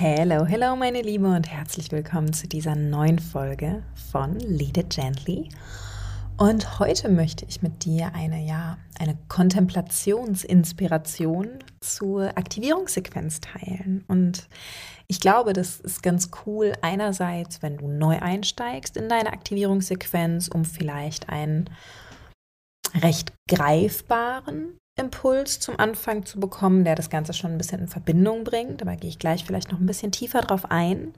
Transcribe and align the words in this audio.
Hello, 0.00 0.46
hello 0.46 0.76
meine 0.76 1.02
Liebe 1.02 1.26
und 1.26 1.50
herzlich 1.50 1.90
willkommen 1.90 2.32
zu 2.32 2.46
dieser 2.46 2.76
neuen 2.76 3.18
Folge 3.18 3.82
von 4.12 4.38
Lead 4.38 4.76
It 4.76 4.90
Gently. 4.90 5.48
Und 6.36 6.78
heute 6.78 7.08
möchte 7.08 7.44
ich 7.46 7.62
mit 7.62 7.84
dir 7.84 8.14
eine, 8.14 8.46
ja, 8.46 8.78
eine 9.00 9.18
Kontemplationsinspiration 9.26 11.48
zur 11.80 12.28
Aktivierungssequenz 12.38 13.40
teilen. 13.40 14.04
Und 14.06 14.48
ich 15.08 15.18
glaube, 15.18 15.52
das 15.52 15.80
ist 15.80 16.00
ganz 16.00 16.30
cool 16.46 16.74
einerseits, 16.80 17.60
wenn 17.62 17.78
du 17.78 17.88
neu 17.88 18.20
einsteigst 18.20 18.96
in 18.96 19.08
deine 19.08 19.32
Aktivierungssequenz, 19.32 20.46
um 20.46 20.64
vielleicht 20.64 21.28
einen 21.28 21.68
recht 23.02 23.32
greifbaren 23.50 24.78
Impuls 24.98 25.60
zum 25.60 25.78
Anfang 25.78 26.26
zu 26.26 26.40
bekommen, 26.40 26.84
der 26.84 26.94
das 26.94 27.10
Ganze 27.10 27.32
schon 27.32 27.52
ein 27.52 27.58
bisschen 27.58 27.80
in 27.80 27.88
Verbindung 27.88 28.44
bringt. 28.44 28.82
Da 28.84 28.94
gehe 28.94 29.10
ich 29.10 29.18
gleich 29.18 29.44
vielleicht 29.44 29.72
noch 29.72 29.80
ein 29.80 29.86
bisschen 29.86 30.12
tiefer 30.12 30.40
drauf 30.40 30.70
ein. 30.70 31.14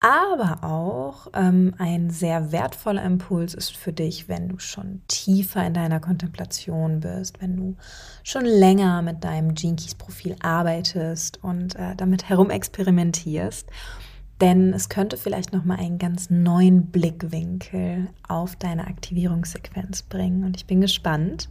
Aber 0.00 0.62
auch 0.62 1.28
ähm, 1.32 1.74
ein 1.78 2.10
sehr 2.10 2.52
wertvoller 2.52 3.02
Impuls 3.02 3.54
ist 3.54 3.74
für 3.74 3.92
dich, 3.92 4.28
wenn 4.28 4.50
du 4.50 4.58
schon 4.58 5.00
tiefer 5.08 5.66
in 5.66 5.72
deiner 5.72 5.98
Kontemplation 5.98 7.00
bist, 7.00 7.40
wenn 7.40 7.56
du 7.56 7.76
schon 8.22 8.44
länger 8.44 9.00
mit 9.00 9.24
deinem 9.24 9.54
Gene 9.54 9.76
Keys 9.76 9.94
Profil 9.94 10.36
arbeitest 10.42 11.42
und 11.42 11.74
äh, 11.76 11.96
damit 11.96 12.28
herumexperimentierst. 12.28 13.70
Denn 14.44 14.72
es 14.74 14.90
könnte 14.90 15.16
vielleicht 15.16 15.54
noch 15.54 15.64
mal 15.64 15.78
einen 15.78 15.96
ganz 15.96 16.28
neuen 16.28 16.88
Blickwinkel 16.88 18.08
auf 18.28 18.56
deine 18.56 18.86
Aktivierungssequenz 18.86 20.02
bringen. 20.02 20.44
Und 20.44 20.58
ich 20.58 20.66
bin 20.66 20.82
gespannt, 20.82 21.48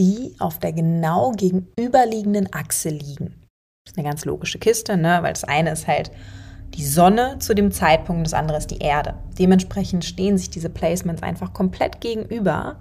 die 0.00 0.34
auf 0.38 0.58
der 0.58 0.72
genau 0.72 1.32
gegenüberliegenden 1.32 2.52
Achse 2.52 2.88
liegen. 2.88 3.46
Das 3.84 3.92
ist 3.92 3.98
eine 3.98 4.08
ganz 4.08 4.24
logische 4.24 4.58
Kiste, 4.58 4.96
ne? 4.96 5.18
weil 5.22 5.34
das 5.34 5.44
eine 5.44 5.70
ist 5.70 5.86
halt 5.86 6.10
die 6.74 6.86
Sonne 6.86 7.38
zu 7.38 7.54
dem 7.54 7.70
Zeitpunkt, 7.70 8.26
das 8.26 8.34
andere 8.34 8.58
ist 8.58 8.70
die 8.70 8.78
Erde. 8.78 9.14
Dementsprechend 9.38 10.04
stehen 10.04 10.38
sich 10.38 10.50
diese 10.50 10.70
Placements 10.70 11.22
einfach 11.22 11.52
komplett 11.52 12.00
gegenüber 12.00 12.76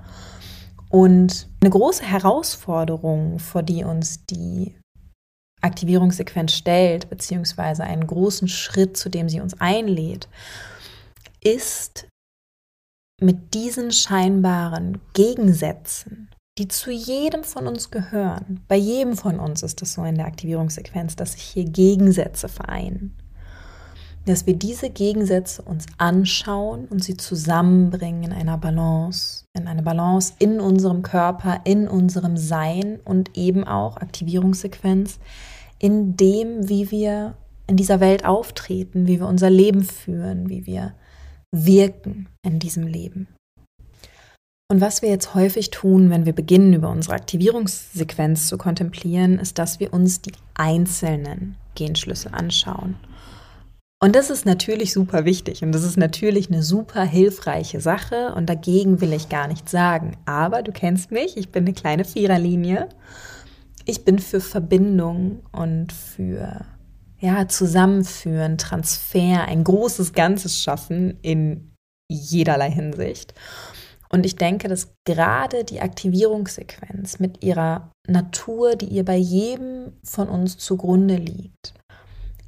und 0.89 1.47
eine 1.61 1.69
große 1.69 2.03
Herausforderung, 2.03 3.39
vor 3.39 3.63
die 3.63 3.83
uns 3.83 4.25
die 4.25 4.75
Aktivierungssequenz 5.61 6.53
stellt, 6.53 7.09
beziehungsweise 7.09 7.83
einen 7.83 8.07
großen 8.07 8.47
Schritt, 8.47 8.95
zu 8.95 9.09
dem 9.09 9.27
sie 9.27 9.41
uns 9.41 9.59
einlädt, 9.59 10.29
ist 11.41 12.07
mit 13.21 13.53
diesen 13.53 13.91
scheinbaren 13.91 15.01
Gegensätzen, 15.13 16.29
die 16.59 16.67
zu 16.67 16.91
jedem 16.91 17.43
von 17.43 17.67
uns 17.67 17.89
gehören, 17.89 18.61
bei 18.67 18.75
jedem 18.75 19.17
von 19.17 19.39
uns 19.39 19.63
ist 19.63 19.81
es 19.81 19.93
so 19.93 20.03
in 20.03 20.15
der 20.15 20.27
Aktivierungssequenz, 20.27 21.15
dass 21.15 21.33
sich 21.33 21.41
hier 21.41 21.65
Gegensätze 21.65 22.47
vereinen 22.47 23.15
dass 24.29 24.45
wir 24.45 24.53
diese 24.53 24.89
Gegensätze 24.89 25.61
uns 25.63 25.85
anschauen 25.97 26.85
und 26.85 27.03
sie 27.03 27.17
zusammenbringen 27.17 28.23
in 28.23 28.31
einer 28.31 28.57
Balance, 28.57 29.45
in 29.55 29.67
eine 29.67 29.81
Balance 29.81 30.33
in 30.39 30.59
unserem 30.59 31.01
Körper, 31.01 31.61
in 31.63 31.87
unserem 31.87 32.37
Sein 32.37 32.99
und 33.03 33.35
eben 33.35 33.63
auch 33.63 33.97
Aktivierungssequenz 33.97 35.19
in 35.79 36.15
dem, 36.15 36.69
wie 36.69 36.91
wir 36.91 37.35
in 37.65 37.75
dieser 37.75 37.99
Welt 37.99 38.25
auftreten, 38.25 39.07
wie 39.07 39.19
wir 39.19 39.27
unser 39.27 39.49
Leben 39.49 39.83
führen, 39.83 40.49
wie 40.49 40.65
wir 40.67 40.93
wirken 41.51 42.27
in 42.43 42.59
diesem 42.59 42.85
Leben. 42.85 43.27
Und 44.71 44.81
was 44.81 45.01
wir 45.01 45.09
jetzt 45.09 45.33
häufig 45.33 45.71
tun, 45.71 46.09
wenn 46.11 46.25
wir 46.25 46.33
beginnen, 46.33 46.73
über 46.73 46.89
unsere 46.89 47.15
Aktivierungssequenz 47.15 48.47
zu 48.47 48.57
kontemplieren, 48.57 49.39
ist, 49.39 49.57
dass 49.57 49.79
wir 49.79 49.93
uns 49.93 50.21
die 50.21 50.33
einzelnen 50.53 51.55
Genschlüssel 51.75 52.31
anschauen 52.33 52.95
und 54.01 54.15
das 54.15 54.29
ist 54.29 54.45
natürlich 54.45 54.93
super 54.93 55.25
wichtig 55.25 55.61
und 55.61 55.73
das 55.73 55.83
ist 55.83 55.97
natürlich 55.97 56.49
eine 56.49 56.63
super 56.63 57.03
hilfreiche 57.03 57.81
Sache 57.81 58.33
und 58.33 58.45
dagegen 58.49 59.01
will 59.01 59.11
ich 59.11 59.27
gar 59.27 59.49
nichts 59.49 59.71
sagen. 59.71 60.15
Aber 60.25 60.63
du 60.63 60.71
kennst 60.71 61.11
mich, 61.11 61.35
ich 61.35 61.49
bin 61.49 61.65
eine 61.65 61.73
kleine 61.73 62.05
Viererlinie. 62.05 62.87
Ich 63.85 64.05
bin 64.05 64.19
für 64.19 64.39
Verbindung 64.39 65.41
und 65.51 65.91
für 65.91 66.65
ja, 67.19 67.49
Zusammenführen, 67.49 68.57
Transfer, 68.57 69.43
ein 69.45 69.65
großes 69.65 70.13
Ganzes 70.13 70.61
schaffen 70.61 71.19
in 71.21 71.71
jederlei 72.09 72.71
Hinsicht. 72.71 73.33
Und 74.11 74.25
ich 74.25 74.35
denke, 74.35 74.67
dass 74.67 74.93
gerade 75.05 75.63
die 75.63 75.81
Aktivierungssequenz 75.81 77.19
mit 77.19 77.43
ihrer 77.43 77.91
Natur, 78.07 78.75
die 78.75 78.87
ihr 78.87 79.05
bei 79.05 79.17
jedem 79.17 79.93
von 80.03 80.27
uns 80.27 80.57
zugrunde 80.57 81.15
liegt, 81.15 81.73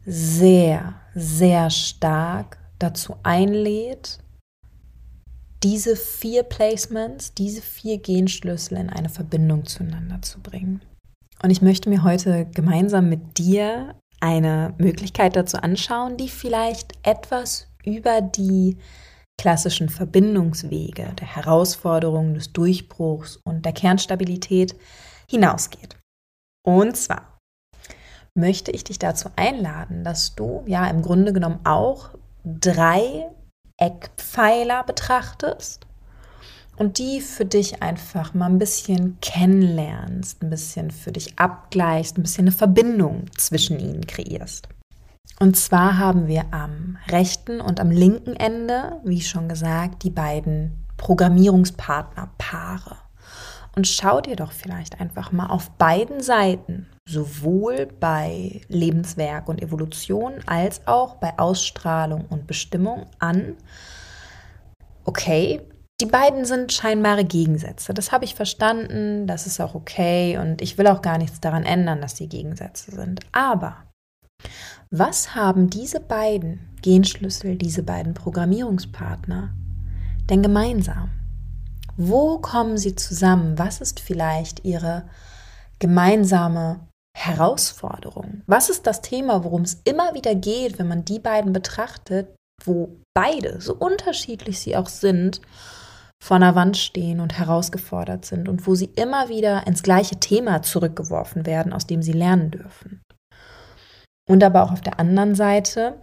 sehr, 0.06 0.96
sehr 1.13 1.69
stark 1.69 2.58
dazu 2.80 3.16
einlädt, 3.22 4.18
diese 5.63 5.96
vier 5.96 6.42
Placements, 6.42 7.36
diese 7.36 7.62
vier 7.62 8.00
Genschlüssel 8.00 8.78
in 8.78 8.90
eine 8.90 9.10
Verbindung 9.10 9.66
zueinander 9.66 10.22
zu 10.24 10.40
bringen. 10.40 10.81
Und 11.44 11.52
ich 11.52 11.62
möchte 11.62 11.90
mir 11.90 12.04
heute 12.04 12.46
gemeinsam 12.46 13.10
mit 13.10 13.38
dir 13.38 13.96
eine 14.19 14.74
Möglichkeit 14.78 15.36
dazu 15.36 15.57
anschauen, 15.57 16.18
die 16.18 16.30
vielleicht 16.30 16.94
etwas 17.04 17.68
über 17.84 18.22
die 18.22 18.78
klassischen 19.42 19.90
Verbindungswege, 19.90 21.14
der 21.20 21.36
Herausforderungen, 21.36 22.36
des 22.36 22.54
Durchbruchs 22.54 23.40
und 23.44 23.66
der 23.66 23.74
Kernstabilität 23.74 24.76
hinausgeht. 25.28 25.98
Und 26.64 26.96
zwar 26.96 27.40
möchte 28.38 28.70
ich 28.70 28.84
dich 28.84 29.00
dazu 29.00 29.30
einladen, 29.36 30.04
dass 30.04 30.36
du 30.36 30.62
ja 30.68 30.88
im 30.88 31.02
Grunde 31.02 31.34
genommen 31.34 31.60
auch 31.64 32.12
drei 32.46 33.32
Eckpfeiler 33.78 34.84
betrachtest 34.84 35.88
und 36.78 37.00
die 37.00 37.20
für 37.20 37.46
dich 37.46 37.82
einfach 37.82 38.36
mal 38.36 38.46
ein 38.46 38.60
bisschen 38.60 39.18
kennenlernst, 39.22 40.44
ein 40.44 40.52
bisschen 40.52 40.92
für 40.92 41.12
dich 41.12 41.40
abgleichst, 41.40 42.16
ein 42.16 42.22
bisschen 42.22 42.44
eine 42.44 42.56
Verbindung 42.56 43.26
zwischen 43.36 43.80
ihnen 43.80 44.06
kreierst. 44.06 44.70
Und 45.42 45.58
zwar 45.58 45.98
haben 45.98 46.28
wir 46.28 46.46
am 46.52 47.00
rechten 47.08 47.62
und 47.62 47.80
am 47.80 47.90
linken 47.90 48.36
Ende, 48.36 49.02
wie 49.04 49.22
schon 49.22 49.50
gesagt, 49.50 50.04
die 50.04 50.12
beiden 50.12 50.86
Programmierungspartnerpaare. 50.98 52.98
Und 53.76 53.88
schau 53.88 54.22
dir 54.22 54.36
doch 54.36 54.52
vielleicht 54.52 55.02
einfach 55.02 55.32
mal 55.32 55.48
auf 55.48 55.72
beiden 55.72 56.22
Seiten, 56.22 56.86
sowohl 57.10 57.88
bei 58.00 58.62
Lebenswerk 58.68 59.50
und 59.50 59.64
Evolution 59.64 60.34
als 60.46 60.86
auch 60.86 61.16
bei 61.16 61.40
Ausstrahlung 61.40 62.26
und 62.30 62.46
Bestimmung 62.46 63.08
an, 63.18 63.56
okay, 65.06 65.62
die 66.00 66.06
beiden 66.06 66.46
sind 66.46 66.72
scheinbare 66.72 67.26
Gegensätze. 67.26 67.96
Das 67.96 68.12
habe 68.12 68.26
ich 68.26 68.36
verstanden, 68.36 69.26
das 69.26 69.48
ist 69.48 69.60
auch 69.60 69.74
okay 69.74 70.38
und 70.38 70.62
ich 70.62 70.78
will 70.78 70.86
auch 70.86 71.02
gar 71.02 71.18
nichts 71.18 71.40
daran 71.40 71.64
ändern, 71.64 72.00
dass 72.00 72.16
sie 72.16 72.30
Gegensätze 72.30 72.92
sind. 72.92 73.22
Aber 73.32 73.78
was 74.90 75.36
haben 75.36 75.70
diese 75.70 76.00
beiden 76.00 76.60
Genschlüssel, 76.82 77.56
diese 77.56 77.84
beiden 77.84 78.14
Programmierungspartner 78.14 79.54
denn 80.30 80.42
gemeinsam? 80.42 81.12
Wo 81.98 82.40
kommen 82.40 82.78
sie 82.78 82.96
zusammen? 82.96 83.58
Was 83.58 83.82
ist 83.82 84.00
vielleicht 84.00 84.66
ihre 84.66 85.04
gemeinsame 85.80 86.80
Herausforderung? 87.16 88.42
Was 88.48 88.70
ist 88.70 88.88
das 88.88 89.02
Thema, 89.02 89.44
worum 89.44 89.62
es 89.62 89.82
immer 89.84 90.14
wieder 90.14 90.36
geht, 90.36 90.80
wenn 90.80 90.88
man 90.88 91.06
die 91.06 91.20
beiden 91.20 91.54
betrachtet, 91.54 92.36
wo 92.64 92.98
beide, 93.14 93.62
so 93.62 93.76
unterschiedlich 93.76 94.60
sie 94.60 94.76
auch 94.76 94.88
sind, 94.88 95.42
vor 96.22 96.36
einer 96.36 96.56
Wand 96.56 96.78
stehen 96.78 97.20
und 97.20 97.38
herausgefordert 97.38 98.26
sind 98.26 98.48
und 98.48 98.68
wo 98.68 98.76
sie 98.76 98.92
immer 98.96 99.28
wieder 99.28 99.66
ins 99.66 99.84
gleiche 99.84 100.20
Thema 100.20 100.62
zurückgeworfen 100.62 101.46
werden, 101.46 101.74
aus 101.74 101.88
dem 101.88 102.04
sie 102.04 102.14
lernen 102.14 102.52
dürfen. 102.52 103.02
Und 104.29 104.44
aber 104.44 104.63
auch 104.63 104.71
auf 104.71 104.81
der 104.81 105.00
anderen 105.00 105.35
Seite, 105.35 106.00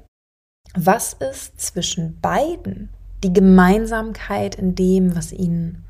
was 0.74 1.14
ist 1.14 1.60
zwischen 1.60 2.20
beiden 2.20 2.90
die 3.24 3.32
Gemeinsamkeit 3.32 4.54
in 4.54 4.74
dem, 4.74 5.16
was 5.16 5.32
ihnen 5.32 5.84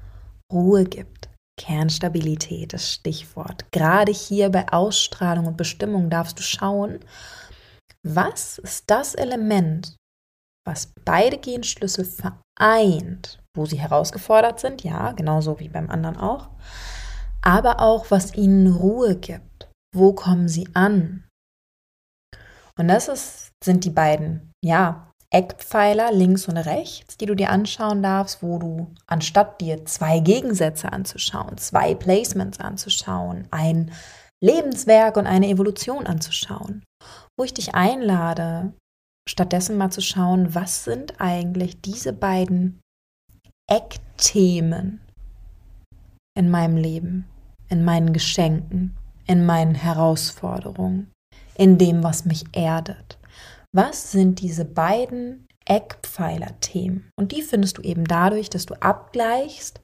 Ruhe 0.52 0.84
gibt? 0.84 1.28
Kernstabilität, 1.58 2.72
das 2.72 2.92
Stichwort. 2.92 3.70
Gerade 3.72 4.12
hier 4.12 4.48
bei 4.50 4.72
Ausstrahlung 4.72 5.46
und 5.46 5.56
Bestimmung 5.56 6.08
darfst 6.08 6.38
du 6.38 6.42
schauen, 6.42 7.00
was 8.06 8.58
ist 8.58 8.84
das 8.86 9.14
Element, 9.14 9.96
was 10.64 10.92
beide 11.04 11.36
Genschlüssel 11.36 12.04
vereint, 12.04 13.40
wo 13.56 13.66
sie 13.66 13.78
herausgefordert 13.78 14.60
sind, 14.60 14.84
ja, 14.84 15.12
genauso 15.12 15.58
wie 15.58 15.68
beim 15.68 15.90
anderen 15.90 16.16
auch, 16.16 16.48
aber 17.42 17.80
auch, 17.80 18.10
was 18.10 18.34
ihnen 18.34 18.72
Ruhe 18.72 19.16
gibt. 19.16 19.68
Wo 19.94 20.12
kommen 20.12 20.48
sie 20.48 20.68
an? 20.74 21.24
Und 22.78 22.88
das 22.88 23.08
ist, 23.08 23.52
sind 23.62 23.84
die 23.84 23.90
beiden, 23.90 24.52
ja, 24.64 25.12
Eckpfeiler 25.30 26.10
links 26.10 26.48
und 26.48 26.56
rechts, 26.56 27.18
die 27.18 27.26
du 27.26 27.34
dir 27.34 27.50
anschauen 27.50 28.02
darfst, 28.02 28.42
wo 28.42 28.58
du 28.58 28.94
anstatt 29.06 29.60
dir 29.60 29.84
zwei 29.84 30.20
Gegensätze 30.20 30.90
anzuschauen, 30.90 31.58
zwei 31.58 31.94
Placements 31.94 32.60
anzuschauen, 32.60 33.46
ein 33.50 33.92
Lebenswerk 34.42 35.18
und 35.18 35.26
eine 35.26 35.48
Evolution 35.48 36.06
anzuschauen, 36.06 36.82
wo 37.36 37.44
ich 37.44 37.52
dich 37.52 37.74
einlade, 37.74 38.72
stattdessen 39.28 39.76
mal 39.76 39.90
zu 39.90 40.00
schauen, 40.00 40.54
was 40.54 40.84
sind 40.84 41.20
eigentlich 41.20 41.82
diese 41.82 42.14
beiden 42.14 42.80
Eckthemen 43.70 45.00
in 46.34 46.50
meinem 46.50 46.78
Leben, 46.78 47.26
in 47.68 47.84
meinen 47.84 48.14
Geschenken, 48.14 48.96
in 49.26 49.44
meinen 49.44 49.74
Herausforderungen, 49.74 51.10
in 51.58 51.76
dem, 51.76 52.02
was 52.02 52.24
mich 52.24 52.44
erdet. 52.52 53.18
Was 53.74 54.12
sind 54.12 54.40
diese 54.40 54.64
beiden 54.64 55.46
Eckpfeiler-Themen? 55.66 57.10
Und 57.16 57.32
die 57.32 57.42
findest 57.42 57.76
du 57.76 57.82
eben 57.82 58.04
dadurch, 58.04 58.48
dass 58.48 58.64
du 58.64 58.74
abgleichst, 58.80 59.80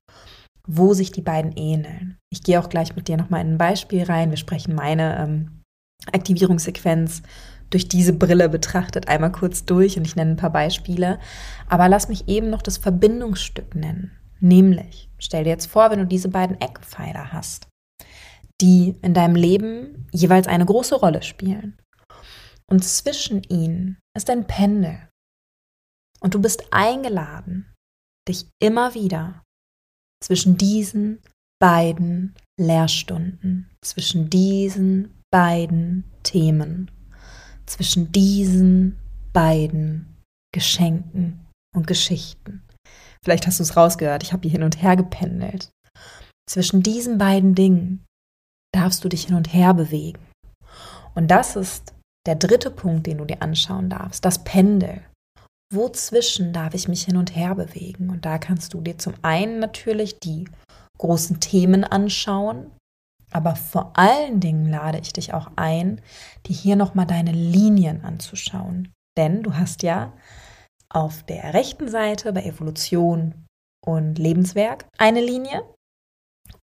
wo 0.67 0.95
sich 0.95 1.13
die 1.13 1.21
beiden 1.21 1.53
ähneln. 1.53 2.17
Ich 2.31 2.43
gehe 2.43 2.59
auch 2.59 2.71
gleich 2.71 2.97
mit 2.97 3.09
dir 3.09 3.19
nochmal 3.19 3.43
in 3.43 3.55
ein 3.55 3.59
Beispiel 3.59 4.05
rein. 4.05 4.31
Wir 4.31 4.39
sprechen 4.39 4.75
meine 4.75 5.19
ähm, 5.19 5.61
Aktivierungssequenz 6.13 7.23
durch 7.75 7.89
diese 7.89 8.13
Brille 8.13 8.49
betrachtet 8.49 9.09
einmal 9.09 9.33
kurz 9.33 9.65
durch 9.65 9.97
und 9.99 10.07
ich 10.07 10.15
nenne 10.15 10.33
ein 10.33 10.37
paar 10.37 10.53
Beispiele. 10.53 11.19
Aber 11.69 11.89
lass 11.89 12.09
mich 12.09 12.29
eben 12.29 12.49
noch 12.49 12.63
das 12.63 12.79
Verbindungsstück 12.79 13.75
nennen. 13.75 14.13
Nämlich, 14.39 15.11
stell 15.19 15.43
dir 15.43 15.51
jetzt 15.51 15.67
vor, 15.67 15.91
wenn 15.91 15.99
du 15.99 16.07
diese 16.07 16.29
beiden 16.29 16.61
Eckpfeiler 16.61 17.33
hast, 17.33 17.67
die 18.61 18.97
in 19.03 19.15
deinem 19.15 19.37
Leben 19.37 20.09
jeweils 20.13 20.47
eine 20.47 20.65
große 20.65 20.95
Rolle 20.95 21.23
spielen. 21.23 21.79
Und 22.71 22.85
zwischen 22.85 23.43
ihnen 23.45 23.99
ist 24.17 24.31
ein 24.31 24.47
Pendel. 24.47 25.09
Und 26.21 26.35
du 26.35 26.41
bist 26.41 26.73
eingeladen, 26.73 27.73
dich 28.29 28.47
immer 28.63 28.95
wieder 28.95 29.43
zwischen 30.23 30.57
diesen 30.57 31.21
beiden 31.61 32.35
Lehrstunden, 32.59 33.71
zwischen 33.83 34.31
diesen 34.31 35.21
beiden 35.31 36.05
Themen 36.23 36.91
zwischen 37.67 38.13
diesen 38.13 38.99
beiden 39.33 40.23
Geschenken 40.53 41.47
und 41.75 41.87
Geschichten. 41.87 42.63
Vielleicht 43.25 43.47
hast 43.47 43.59
du 43.59 43.63
es 43.63 43.77
rausgehört, 43.77 44.23
ich 44.23 44.33
habe 44.33 44.43
hier 44.43 44.53
hin 44.53 44.63
und 44.63 44.83
her 44.83 44.97
gependelt. 44.97 45.71
Zwischen 46.49 46.83
diesen 46.83 47.19
beiden 47.19 47.55
Dingen 47.55 48.05
darfst 48.75 49.05
du 49.05 49.09
dich 49.09 49.27
hin 49.27 49.37
und 49.37 49.53
her 49.53 49.75
bewegen. 49.75 50.21
Und 51.15 51.29
das 51.29 51.57
ist 51.57 51.95
der 52.27 52.35
dritte 52.35 52.71
Punkt, 52.71 53.07
den 53.07 53.19
du 53.19 53.25
dir 53.25 53.43
anschauen 53.43 53.91
darfst, 53.91 54.25
das 54.25 54.45
Pendel. 54.45 55.03
Wozwischen 55.73 56.53
darf 56.53 56.75
ich 56.75 56.89
mich 56.89 57.05
hin 57.05 57.17
und 57.17 57.35
her 57.35 57.55
bewegen? 57.55 58.11
Und 58.11 58.25
da 58.25 58.39
kannst 58.39 58.75
du 58.75 58.81
dir 58.81 58.99
zum 58.99 59.15
einen 59.23 59.59
natürlich 59.59 60.21
die 60.21 60.47
großen 60.99 61.41
Themen 61.41 61.85
anschauen, 61.85 62.71
aber 63.33 63.57
vor 63.57 63.93
allen 63.99 64.39
Dingen 64.41 64.71
lade 64.71 64.99
ich 64.99 65.13
dich 65.13 65.35
auch 65.35 65.51
ein, 65.57 66.01
dir 66.47 66.55
hier 66.55 66.77
nochmal 66.77 67.07
deine 67.07 67.33
Linien 67.33 68.05
anzuschauen. 68.05 68.93
Denn 69.19 69.43
du 69.43 69.55
hast 69.55 69.83
ja 69.83 70.13
auf 70.89 71.25
der 71.25 71.53
rechten 71.53 71.89
Seite 71.89 72.33
bei 72.33 72.45
Evolution 72.45 73.45
und 73.85 74.19
Lebenswerk 74.19 74.87
eine 74.99 75.21
Linie 75.21 75.65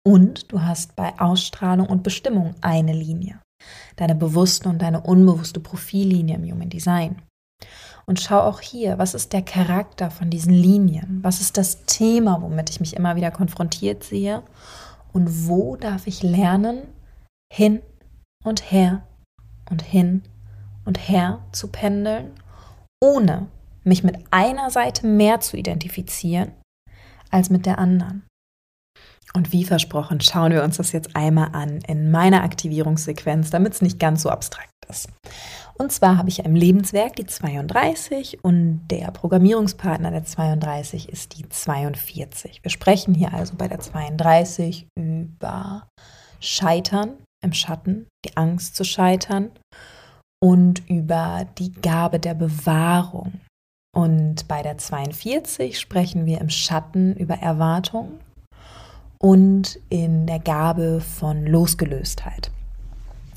und 0.06 0.52
du 0.52 0.62
hast 0.62 0.96
bei 0.96 1.20
Ausstrahlung 1.20 1.88
und 1.88 2.04
Bestimmung 2.04 2.56
eine 2.62 2.94
Linie. 2.94 3.40
Deine 3.96 4.16
bewusste 4.16 4.70
und 4.70 4.82
deine 4.82 5.02
unbewusste 5.02 5.60
Profillinie 5.60 6.36
im 6.36 6.52
Human 6.52 6.70
Design. 6.70 7.22
Und 8.08 8.20
schau 8.20 8.40
auch 8.40 8.62
hier, 8.62 8.98
was 8.98 9.14
ist 9.14 9.32
der 9.34 9.44
Charakter 9.44 10.10
von 10.10 10.30
diesen 10.30 10.54
Linien? 10.54 11.20
Was 11.22 11.40
ist 11.40 11.58
das 11.58 11.86
Thema, 11.86 12.42
womit 12.42 12.70
ich 12.72 12.80
mich 12.80 12.96
immer 12.96 13.16
wieder 13.16 13.30
konfrontiert 13.30 14.04
sehe? 14.04 14.42
Und 15.14 15.48
wo 15.48 15.76
darf 15.76 16.08
ich 16.08 16.24
lernen, 16.24 16.82
hin 17.54 17.82
und 18.44 18.72
her 18.72 19.04
und 19.70 19.84
hin 19.84 20.24
und 20.86 20.98
her 20.98 21.44
zu 21.52 21.68
pendeln, 21.68 22.32
ohne 23.04 23.48
mich 23.84 24.04
mit 24.04 24.18
einer 24.32 24.72
Seite 24.72 25.06
mehr 25.06 25.40
zu 25.40 25.58
identifizieren 25.58 26.52
als 27.30 27.50
mit 27.50 27.66
der 27.66 27.80
anderen. 27.80 28.24
Und 29.34 29.54
wie 29.54 29.64
versprochen, 29.64 30.20
schauen 30.20 30.52
wir 30.52 30.64
uns 30.64 30.78
das 30.78 30.92
jetzt 30.92 31.16
einmal 31.16 31.50
an 31.54 31.80
in 31.88 32.12
meiner 32.12 32.44
Aktivierungssequenz, 32.44 33.50
damit 33.50 33.74
es 33.74 33.82
nicht 33.82 34.00
ganz 34.00 34.24
so 34.24 34.30
abstrakt 34.30 34.70
ist. 34.90 35.08
Und 35.78 35.92
zwar 35.92 36.18
habe 36.18 36.30
ich 36.30 36.40
im 36.40 36.54
Lebenswerk 36.54 37.16
die 37.16 37.26
32 37.26 38.44
und 38.44 38.88
der 38.90 39.10
Programmierungspartner 39.12 40.12
der 40.12 40.26
32 40.26 41.10
ist 41.10 41.38
die 41.38 41.48
42. 41.48 42.60
Wir 42.62 42.72
sprechen 42.72 43.14
hier 43.14 43.34
also 43.34 43.56
bei 43.56 43.68
der 43.68 43.80
32 43.80 44.88
über 45.00 45.88
Scheitern 46.40 47.14
im 47.44 47.54
Schatten, 47.54 48.08
die 48.26 48.38
Angst 48.38 48.76
zu 48.76 48.84
scheitern 48.84 49.50
und 50.44 50.88
über 50.90 51.48
die 51.58 51.72
Gabe 51.72 52.20
der 52.20 52.34
Bewahrung. 52.34 53.40
Und 53.96 54.48
bei 54.48 54.62
der 54.62 54.78
42 54.78 55.80
sprechen 55.80 56.26
wir 56.26 56.40
im 56.42 56.50
Schatten 56.50 57.16
über 57.16 57.36
Erwartung 57.36 58.20
und 59.22 59.80
in 59.90 60.26
der 60.26 60.40
Gabe 60.40 61.00
von 61.00 61.46
Losgelöstheit. 61.46 62.52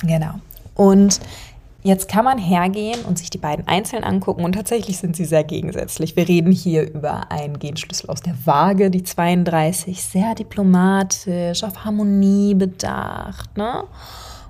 Genau. 0.03 0.41
Und 0.75 1.21
Jetzt 1.87 2.09
kann 2.09 2.25
man 2.25 2.39
hergehen 2.39 3.05
und 3.05 3.19
sich 3.19 3.29
die 3.29 3.37
beiden 3.37 3.69
einzeln 3.69 4.05
angucken 4.05 4.43
und 4.43 4.55
tatsächlich 4.55 4.97
sind 4.97 5.15
sie 5.15 5.27
sehr 5.27 5.45
gegensätzlich. 5.45 6.17
Wir 6.17 6.27
reden 6.27 6.51
hier 6.51 6.91
über 6.91 7.31
einen 7.31 7.59
Genschlüssel 7.59 8.09
aus 8.09 8.23
der 8.23 8.35
Waage, 8.47 8.91
die 8.91 9.03
32, 9.03 10.03
sehr 10.03 10.35
diplomatisch, 10.35 11.63
auf 11.63 11.85
Harmonie 11.85 12.55
bedacht. 12.55 13.55
Ne? 13.59 13.85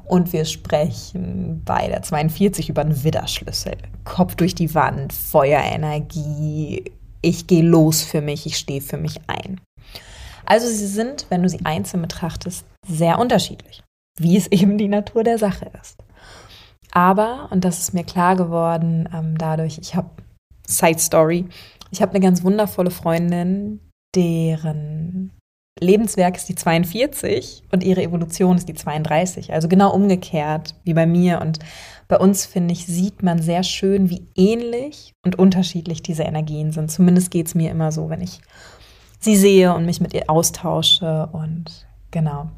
Und 0.06 0.32
wir 0.32 0.44
sprechen 0.44 1.62
bei 1.64 1.88
der 1.88 2.02
42 2.02 2.68
über 2.68 2.82
einen 2.82 3.02
Widderschlüssel. 3.02 3.78
Kopf 4.04 4.36
durch 4.36 4.54
die 4.54 4.72
Wand, 4.72 5.12
Feuerenergie, 5.12 6.84
ich 7.20 7.48
gehe 7.48 7.64
los 7.64 8.04
für 8.04 8.20
mich, 8.20 8.46
ich 8.46 8.56
stehe 8.56 8.80
für 8.80 8.96
mich 8.96 9.18
ein. 9.26 9.60
Also 10.46 10.66
sie 10.66 10.86
sind, 10.86 11.26
wenn 11.30 11.42
du 11.42 11.48
sie 11.48 11.64
einzeln 11.64 12.02
betrachtest, 12.02 12.66
sehr 12.86 13.18
unterschiedlich, 13.18 13.82
wie 14.18 14.36
es 14.36 14.46
eben 14.48 14.78
die 14.78 14.88
Natur 14.88 15.24
der 15.24 15.38
Sache 15.38 15.70
ist. 15.80 15.96
Aber, 16.92 17.48
und 17.50 17.64
das 17.64 17.80
ist 17.80 17.94
mir 17.94 18.04
klar 18.04 18.36
geworden, 18.36 19.08
ähm, 19.12 19.36
dadurch, 19.36 19.78
ich 19.78 19.94
habe 19.96 20.10
Side 20.66 21.00
Story, 21.00 21.46
ich 21.90 22.00
habe 22.00 22.12
eine 22.12 22.20
ganz 22.20 22.44
wundervolle 22.44 22.90
Freundin, 22.90 23.80
deren 24.14 25.30
Lebenswerk 25.80 26.36
ist 26.36 26.48
die 26.48 26.54
42 26.54 27.64
und 27.72 27.82
ihre 27.82 28.02
Evolution 28.02 28.56
ist 28.56 28.68
die 28.68 28.74
32. 28.74 29.52
Also 29.52 29.66
genau 29.66 29.92
umgekehrt 29.92 30.76
wie 30.84 30.94
bei 30.94 31.04
mir. 31.04 31.40
Und 31.40 31.58
bei 32.06 32.16
uns, 32.18 32.46
finde 32.46 32.72
ich, 32.72 32.86
sieht 32.86 33.22
man 33.22 33.42
sehr 33.42 33.64
schön, 33.64 34.08
wie 34.08 34.26
ähnlich 34.36 35.12
und 35.24 35.36
unterschiedlich 35.36 36.02
diese 36.02 36.22
Energien 36.22 36.70
sind. 36.70 36.90
Zumindest 36.90 37.30
geht 37.30 37.48
es 37.48 37.54
mir 37.56 37.70
immer 37.70 37.90
so, 37.90 38.08
wenn 38.08 38.20
ich 38.20 38.40
sie 39.24 39.36
sehe 39.36 39.74
und 39.74 39.86
mich 39.86 40.00
mit 40.00 40.14
ihr 40.14 40.28
austausche. 40.28 41.28
Und 41.32 41.86
genau 42.10 42.50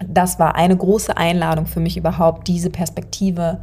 das 0.00 0.38
war 0.38 0.54
eine 0.54 0.76
große 0.76 1.16
Einladung 1.16 1.66
für 1.66 1.80
mich 1.80 1.96
überhaupt, 1.96 2.48
diese 2.48 2.70
Perspektive 2.70 3.60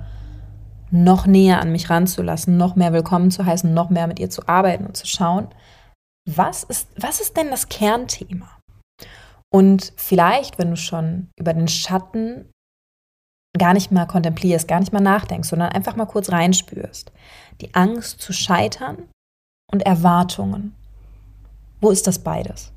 noch 0.91 1.27
näher 1.27 1.61
an 1.61 1.71
mich 1.71 1.89
ranzulassen, 1.89 2.57
noch 2.57 2.75
mehr 2.75 2.93
willkommen 2.93 3.31
zu 3.31 3.45
heißen, 3.45 3.73
noch 3.73 3.89
mehr 3.89 4.07
mit 4.07 4.19
ihr 4.19 4.29
zu 4.29 4.47
arbeiten 4.47 4.85
und 4.85 4.97
zu 4.97 5.05
schauen, 5.05 5.47
was 6.27 6.63
ist, 6.63 6.89
was 6.97 7.21
ist 7.21 7.37
denn 7.37 7.49
das 7.49 7.69
Kernthema? 7.69 8.59
Und 9.51 9.93
vielleicht, 9.95 10.59
wenn 10.59 10.69
du 10.69 10.77
schon 10.77 11.29
über 11.39 11.53
den 11.53 11.67
Schatten 11.67 12.51
gar 13.57 13.73
nicht 13.73 13.91
mal 13.91 14.05
kontemplierst, 14.05 14.67
gar 14.67 14.79
nicht 14.79 14.93
mal 14.93 14.99
nachdenkst, 14.99 15.49
sondern 15.49 15.71
einfach 15.71 15.95
mal 15.95 16.05
kurz 16.05 16.31
reinspürst, 16.31 17.11
die 17.61 17.73
Angst 17.73 18.21
zu 18.21 18.31
scheitern 18.31 19.09
und 19.71 19.81
Erwartungen. 19.81 20.75
Wo 21.81 21.91
ist 21.91 22.07
das 22.07 22.19
beides? 22.19 22.71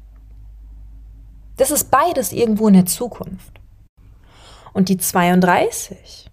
Das 1.56 1.70
ist 1.70 1.90
beides 1.90 2.32
irgendwo 2.32 2.68
in 2.68 2.74
der 2.74 2.86
Zukunft. 2.86 3.60
Und 4.72 4.88
die 4.88 4.96
32 4.96 6.30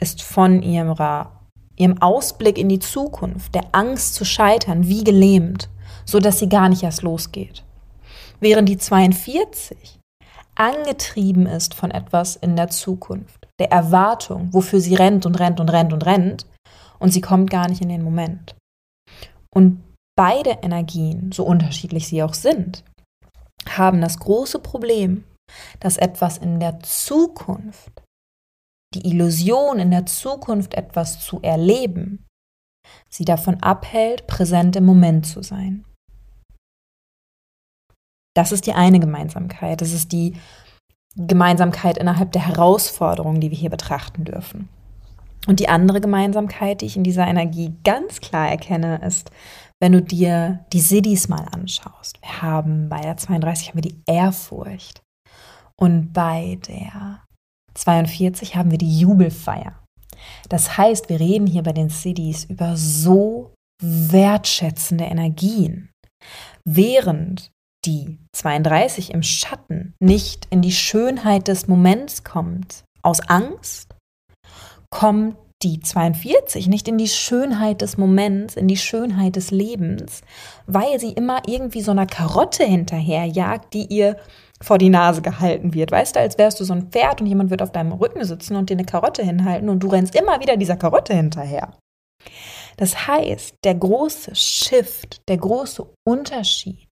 ist 0.00 0.22
von 0.22 0.62
ihrer, 0.62 1.40
ihrem 1.76 2.00
Ausblick 2.00 2.58
in 2.58 2.68
die 2.68 2.78
Zukunft, 2.78 3.54
der 3.54 3.66
Angst 3.72 4.14
zu 4.14 4.24
scheitern, 4.24 4.88
wie 4.88 5.04
gelähmt, 5.04 5.68
so 6.04 6.20
dass 6.20 6.38
sie 6.38 6.48
gar 6.48 6.68
nicht 6.68 6.82
erst 6.82 7.02
losgeht. 7.02 7.64
Während 8.40 8.68
die 8.68 8.78
42 8.78 10.00
angetrieben 10.54 11.46
ist 11.46 11.74
von 11.74 11.90
etwas 11.90 12.36
in 12.36 12.56
der 12.56 12.68
Zukunft, 12.68 13.48
der 13.58 13.72
Erwartung, 13.72 14.52
wofür 14.52 14.80
sie 14.80 14.94
rennt 14.94 15.26
und 15.26 15.38
rennt 15.38 15.60
und 15.60 15.68
rennt 15.68 15.92
und 15.92 16.06
rennt, 16.06 16.46
und 16.98 17.10
sie 17.10 17.20
kommt 17.20 17.50
gar 17.50 17.68
nicht 17.68 17.82
in 17.82 17.88
den 17.88 18.02
Moment. 18.02 18.54
Und 19.54 19.82
beide 20.16 20.58
Energien, 20.62 21.32
so 21.32 21.44
unterschiedlich 21.44 22.08
sie 22.08 22.22
auch 22.22 22.34
sind, 22.34 22.84
haben 23.68 24.00
das 24.00 24.18
große 24.18 24.58
Problem, 24.58 25.24
dass 25.80 25.96
etwas 25.96 26.38
in 26.38 26.60
der 26.60 26.80
Zukunft, 26.80 28.02
die 28.94 29.08
Illusion 29.08 29.78
in 29.78 29.90
der 29.90 30.06
Zukunft 30.06 30.74
etwas 30.74 31.20
zu 31.20 31.40
erleben, 31.42 32.24
sie 33.08 33.24
davon 33.24 33.62
abhält, 33.62 34.26
präsent 34.26 34.76
im 34.76 34.84
Moment 34.84 35.26
zu 35.26 35.42
sein. 35.42 35.84
Das 38.36 38.52
ist 38.52 38.66
die 38.66 38.72
eine 38.72 39.00
Gemeinsamkeit. 39.00 39.80
Das 39.80 39.92
ist 39.92 40.12
die 40.12 40.34
Gemeinsamkeit 41.16 41.98
innerhalb 41.98 42.32
der 42.32 42.46
Herausforderungen, 42.46 43.40
die 43.40 43.50
wir 43.50 43.58
hier 43.58 43.70
betrachten 43.70 44.24
dürfen. 44.24 44.68
Und 45.46 45.60
die 45.60 45.68
andere 45.68 46.00
Gemeinsamkeit, 46.00 46.80
die 46.80 46.86
ich 46.86 46.96
in 46.96 47.04
dieser 47.04 47.26
Energie 47.26 47.72
ganz 47.84 48.20
klar 48.20 48.48
erkenne, 48.48 49.00
ist, 49.06 49.30
wenn 49.80 49.92
du 49.92 50.02
dir 50.02 50.64
die 50.72 50.80
Siddhis 50.80 51.28
mal 51.28 51.46
anschaust. 51.52 52.20
Wir 52.22 52.42
haben 52.42 52.88
bei 52.88 53.00
der 53.00 53.16
32 53.16 53.68
haben 53.68 53.76
wir 53.76 53.90
die 53.90 54.02
Ehrfurcht 54.06 55.02
und 55.76 56.12
bei 56.12 56.58
der 56.66 57.24
42 57.74 58.56
haben 58.56 58.70
wir 58.70 58.78
die 58.78 58.98
Jubelfeier. 58.98 59.80
Das 60.48 60.78
heißt, 60.78 61.08
wir 61.08 61.20
reden 61.20 61.46
hier 61.46 61.62
bei 61.62 61.72
den 61.72 61.88
Siddhis 61.88 62.44
über 62.44 62.76
so 62.76 63.52
wertschätzende 63.82 65.04
Energien, 65.04 65.90
während 66.64 67.50
die 67.84 68.18
32 68.32 69.12
im 69.12 69.22
Schatten 69.22 69.94
nicht 70.00 70.46
in 70.50 70.62
die 70.62 70.72
Schönheit 70.72 71.48
des 71.48 71.66
Moments 71.68 72.24
kommt, 72.24 72.84
aus 73.02 73.20
Angst, 73.28 73.94
kommt 74.90 75.36
die 75.64 75.80
42 75.80 76.68
nicht 76.68 76.86
in 76.88 76.98
die 76.98 77.08
Schönheit 77.08 77.80
des 77.80 77.96
Moments, 77.96 78.54
in 78.54 78.68
die 78.68 78.76
Schönheit 78.76 79.36
des 79.36 79.50
Lebens, 79.50 80.20
weil 80.66 81.00
sie 81.00 81.12
immer 81.12 81.42
irgendwie 81.46 81.80
so 81.80 81.90
einer 81.90 82.06
Karotte 82.06 82.64
hinterherjagt, 82.64 83.72
die 83.72 83.86
ihr 83.86 84.16
vor 84.60 84.78
die 84.78 84.90
Nase 84.90 85.22
gehalten 85.22 85.74
wird. 85.74 85.90
Weißt 85.90 86.16
du, 86.16 86.20
als 86.20 86.38
wärst 86.38 86.60
du 86.60 86.64
so 86.64 86.74
ein 86.74 86.90
Pferd 86.90 87.20
und 87.20 87.26
jemand 87.26 87.50
wird 87.50 87.62
auf 87.62 87.72
deinem 87.72 87.92
Rücken 87.92 88.24
sitzen 88.24 88.56
und 88.56 88.70
dir 88.70 88.74
eine 88.74 88.84
Karotte 88.84 89.22
hinhalten 89.22 89.68
und 89.68 89.80
du 89.80 89.88
rennst 89.88 90.14
immer 90.14 90.40
wieder 90.40 90.56
dieser 90.56 90.76
Karotte 90.76 91.14
hinterher. 91.14 91.74
Das 92.76 93.06
heißt, 93.06 93.54
der 93.64 93.74
große 93.74 94.34
Shift, 94.34 95.22
der 95.28 95.38
große 95.38 95.86
Unterschied 96.06 96.88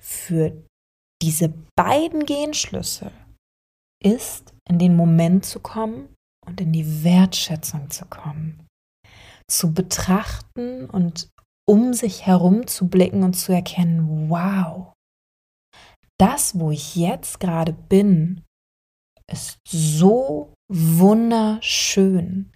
für 0.00 0.52
diese 1.22 1.52
beiden 1.76 2.24
Genschlüssel 2.26 3.10
ist, 4.02 4.54
in 4.68 4.78
den 4.78 4.96
Moment 4.96 5.44
zu 5.44 5.60
kommen, 5.60 6.14
und 6.50 6.60
in 6.60 6.72
die 6.72 7.04
Wertschätzung 7.04 7.90
zu 7.90 8.04
kommen, 8.06 8.66
zu 9.48 9.72
betrachten 9.72 10.90
und 10.90 11.28
um 11.68 11.94
sich 11.94 12.26
herum 12.26 12.66
zu 12.66 12.88
blicken 12.88 13.22
und 13.22 13.34
zu 13.34 13.52
erkennen, 13.52 14.28
wow, 14.28 14.92
das, 16.18 16.58
wo 16.58 16.70
ich 16.70 16.96
jetzt 16.96 17.40
gerade 17.40 17.72
bin, 17.72 18.42
ist 19.30 19.58
so 19.66 20.52
wunderschön. 20.70 22.52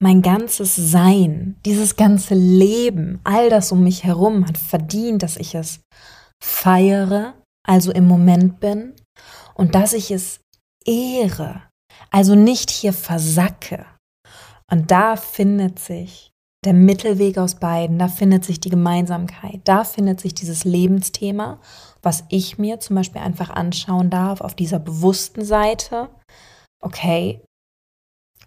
Mein 0.00 0.22
ganzes 0.22 0.76
Sein, 0.76 1.56
dieses 1.66 1.96
ganze 1.96 2.34
Leben, 2.34 3.20
all 3.24 3.50
das 3.50 3.72
um 3.72 3.82
mich 3.82 4.04
herum 4.04 4.46
hat 4.46 4.58
verdient, 4.58 5.22
dass 5.22 5.36
ich 5.36 5.54
es 5.54 5.80
feiere, 6.42 7.34
also 7.66 7.90
im 7.90 8.06
Moment 8.06 8.60
bin, 8.60 8.94
und 9.54 9.74
dass 9.74 9.92
ich 9.92 10.10
es 10.10 10.40
ehre, 10.86 11.62
also 12.14 12.36
nicht 12.36 12.70
hier 12.70 12.92
versacke. 12.92 13.86
Und 14.70 14.92
da 14.92 15.16
findet 15.16 15.80
sich 15.80 16.30
der 16.64 16.72
Mittelweg 16.72 17.38
aus 17.38 17.56
beiden, 17.56 17.98
da 17.98 18.06
findet 18.06 18.44
sich 18.44 18.60
die 18.60 18.70
Gemeinsamkeit, 18.70 19.60
da 19.64 19.82
findet 19.82 20.20
sich 20.20 20.32
dieses 20.32 20.64
Lebensthema, 20.64 21.58
was 22.02 22.22
ich 22.28 22.56
mir 22.56 22.78
zum 22.78 22.94
Beispiel 22.94 23.20
einfach 23.20 23.50
anschauen 23.50 24.10
darf 24.10 24.42
auf 24.42 24.54
dieser 24.54 24.78
bewussten 24.78 25.44
Seite. 25.44 26.08
Okay, 26.80 27.42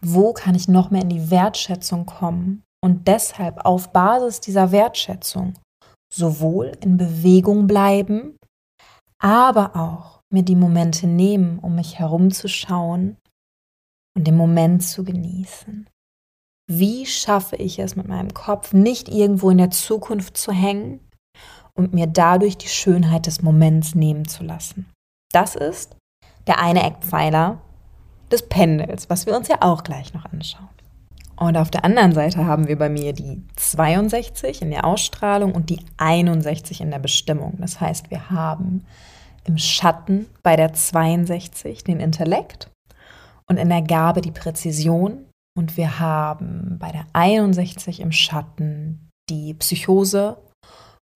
wo 0.02 0.32
kann 0.32 0.56
ich 0.56 0.70
noch 0.70 0.90
mehr 0.90 1.02
in 1.02 1.10
die 1.10 1.30
Wertschätzung 1.30 2.06
kommen 2.06 2.64
und 2.82 3.10
deshalb 3.10 3.66
auf 3.66 3.92
Basis 3.92 4.40
dieser 4.40 4.72
Wertschätzung 4.72 5.56
sowohl 6.14 6.72
in 6.80 6.96
Bewegung 6.96 7.68
bleiben, 7.68 8.38
aber 9.22 9.76
auch 9.76 10.22
mir 10.34 10.44
die 10.44 10.56
Momente 10.56 11.06
nehmen, 11.06 11.60
um 11.60 11.76
mich 11.76 12.00
herumzuschauen 12.00 13.18
und 14.18 14.26
den 14.26 14.36
Moment 14.36 14.82
zu 14.82 15.04
genießen. 15.04 15.88
Wie 16.70 17.06
schaffe 17.06 17.56
ich 17.56 17.78
es 17.78 17.96
mit 17.96 18.08
meinem 18.08 18.34
Kopf, 18.34 18.74
nicht 18.74 19.08
irgendwo 19.08 19.52
in 19.52 19.60
der 19.60 19.70
Zukunft 19.70 20.38
zu 20.38 20.52
hängen 20.52 21.00
und 21.76 21.94
mir 21.94 22.08
dadurch 22.08 22.58
die 22.58 22.68
Schönheit 22.68 23.28
des 23.28 23.44
Moments 23.44 23.94
nehmen 23.94 24.28
zu 24.28 24.44
lassen? 24.44 24.88
Das 25.32 25.56
ist 25.56 25.96
der 26.48 26.60
eine 26.60 26.84
Eckpfeiler 26.84 27.62
des 28.32 28.50
Pendels, 28.50 29.08
was 29.08 29.28
wir 29.28 29.38
uns 29.38 29.50
ja 29.50 29.58
auch 29.62 29.84
gleich 29.84 30.14
noch 30.16 30.26
anschauen. 30.26 30.68
Und 31.36 31.56
auf 31.56 31.70
der 31.70 31.86
anderen 31.86 32.14
Seite 32.14 32.46
haben 32.46 32.68
wir 32.68 32.80
bei 32.80 32.90
mir 32.90 33.14
die 33.14 33.44
62 33.56 34.64
in 34.64 34.72
der 34.72 34.86
Ausstrahlung 34.86 35.54
und 35.54 35.70
die 35.70 35.80
61 35.98 36.82
in 36.82 36.90
der 36.90 37.00
Bestimmung. 37.00 37.58
Das 37.60 37.80
heißt, 37.80 38.10
wir 38.10 38.32
haben 38.32 38.84
im 39.46 39.60
Schatten 39.60 40.26
bei 40.42 40.56
der 40.56 40.74
62 40.74 41.84
den 41.84 42.00
Intellekt 42.00 42.72
und 43.50 43.58
in 43.58 43.70
der 43.70 43.82
Gabe 43.82 44.22
die 44.22 44.32
Präzision. 44.32 45.26
Und 45.58 45.76
wir 45.76 46.00
haben 46.00 46.78
bei 46.80 46.92
der 46.92 47.08
61 47.14 48.00
im 48.00 48.12
Schatten 48.12 49.10
die 49.30 49.54
Psychose 49.56 50.38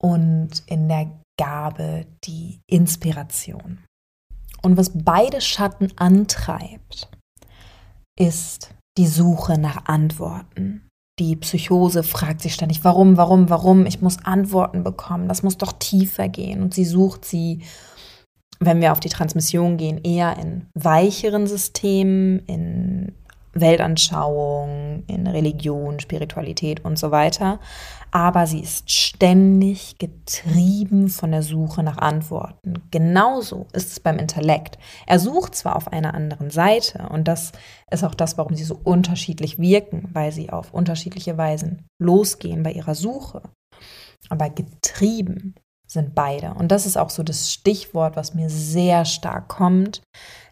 und 0.02 0.64
in 0.66 0.88
der 0.88 1.12
Gabe 1.38 2.08
die 2.24 2.60
Inspiration. 2.70 3.80
Und 4.62 4.78
was 4.78 4.92
beide 4.94 5.42
Schatten 5.42 5.92
antreibt, 5.96 7.10
ist 8.20 8.74
die 8.98 9.08
Suche 9.08 9.58
nach 9.58 9.86
Antworten. 9.86 10.88
Die 11.20 11.36
Psychose 11.36 12.04
fragt 12.04 12.42
sich 12.42 12.54
ständig, 12.54 12.84
warum, 12.84 13.18
warum, 13.18 13.50
warum? 13.50 13.86
Ich 13.86 14.02
muss 14.02 14.26
Antworten 14.26 14.84
bekommen. 14.84 15.28
Das 15.28 15.44
muss 15.44 15.58
doch 15.58 15.74
tiefer 15.74 16.30
gehen. 16.30 16.62
Und 16.62 16.74
sie 16.74 16.86
sucht 16.86 17.26
sie, 17.26 17.64
wenn 18.62 18.80
wir 18.80 18.92
auf 18.92 19.00
die 19.00 19.10
Transmission 19.10 19.76
gehen, 19.76 20.00
eher 20.04 20.38
in 20.38 20.68
weicheren 20.76 21.48
Systemen, 21.48 22.40
in 22.46 23.12
Weltanschauung, 23.54 25.04
in 25.08 25.28
Religion, 25.28 26.00
Spiritualität 26.00 26.86
und 26.86 26.98
so 26.98 27.12
weiter. 27.12 27.60
Aber 28.12 28.46
sie 28.46 28.60
ist 28.60 28.90
ständig 28.92 29.98
getrieben 29.98 31.10
von 31.10 31.32
der 31.32 31.44
Suche 31.44 31.82
nach 31.82 31.98
Antworten. 31.98 32.76
Genauso 32.92 33.68
ist 33.74 33.92
es 33.92 34.00
beim 34.00 34.20
Intellekt. 34.20 34.78
Er 35.08 35.20
sucht 35.20 35.56
zwar 35.56 35.76
auf 35.76 35.92
einer 35.92 36.14
anderen 36.14 36.52
Seite 36.52 37.10
und 37.10 37.28
das 37.28 37.54
ist 37.90 38.04
auch 38.04 38.16
das, 38.16 38.38
warum 38.38 38.56
sie 38.56 38.64
so 38.64 38.80
unterschiedlich 38.84 39.60
wirken, 39.60 40.10
weil 40.14 40.32
sie 40.32 40.50
auf 40.50 40.74
unterschiedliche 40.74 41.38
Weisen 41.38 41.88
losgehen 42.00 42.64
bei 42.64 42.74
ihrer 42.74 42.96
Suche. 42.96 43.42
Aber 44.30 44.50
getrieben 44.50 45.56
sind 45.92 46.16
beide. 46.16 46.54
Und 46.54 46.72
das 46.72 46.86
ist 46.86 46.98
auch 46.98 47.10
so 47.10 47.22
das 47.22 47.52
Stichwort, 47.52 48.16
was 48.16 48.34
mir 48.34 48.50
sehr 48.50 49.06
stark 49.06 49.50
kommt. 49.50 50.02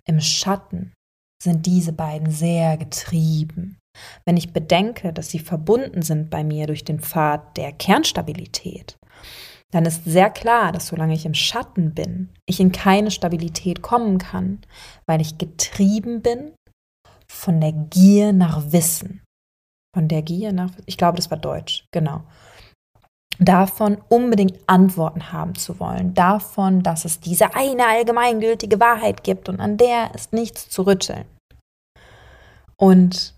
Im 0.06 0.20
Schatten 0.20 0.94
sind 1.42 1.66
diese 1.66 1.94
beiden 1.94 2.30
sehr 2.30 2.78
getrieben. 2.78 3.78
Wenn 4.26 4.38
ich 4.38 4.54
bedenke, 4.54 5.14
dass 5.14 5.30
sie 5.30 5.40
verbunden 5.40 6.02
sind 6.02 6.30
bei 6.30 6.44
mir 6.44 6.68
durch 6.68 6.84
den 6.84 7.00
Pfad 7.00 7.58
der 7.58 7.72
Kernstabilität, 7.72 8.98
dann 9.72 9.86
ist 9.86 10.04
sehr 10.04 10.30
klar, 10.30 10.72
dass 10.72 10.88
solange 10.88 11.14
ich 11.14 11.26
im 11.26 11.34
Schatten 11.34 11.94
bin, 11.94 12.30
ich 12.46 12.60
in 12.60 12.72
keine 12.72 13.12
Stabilität 13.12 13.82
kommen 13.82 14.18
kann, 14.18 14.62
weil 15.06 15.22
ich 15.22 15.38
getrieben 15.38 16.22
bin 16.22 16.54
von 17.28 17.62
der 17.62 17.72
Gier 17.72 18.34
nach 18.34 18.72
Wissen. 18.72 19.22
Von 19.94 20.08
der 20.08 20.22
Gier 20.22 20.54
nach, 20.54 20.72
ich 20.86 20.98
glaube, 20.98 21.18
das 21.18 21.32
war 21.32 21.38
Deutsch, 21.38 21.86
genau. 21.92 22.24
Davon 23.42 23.98
unbedingt 24.10 24.60
Antworten 24.68 25.32
haben 25.32 25.56
zu 25.56 25.80
wollen, 25.80 26.14
davon, 26.14 26.84
dass 26.84 27.06
es 27.06 27.22
diese 27.22 27.56
eine 27.56 27.88
allgemeingültige 27.88 28.82
Wahrheit 28.82 29.24
gibt 29.24 29.48
und 29.48 29.62
an 29.62 29.78
der 29.78 30.14
ist 30.14 30.34
nichts 30.34 30.70
zu 30.70 30.82
rütteln. 30.82 31.26
Und 32.76 33.34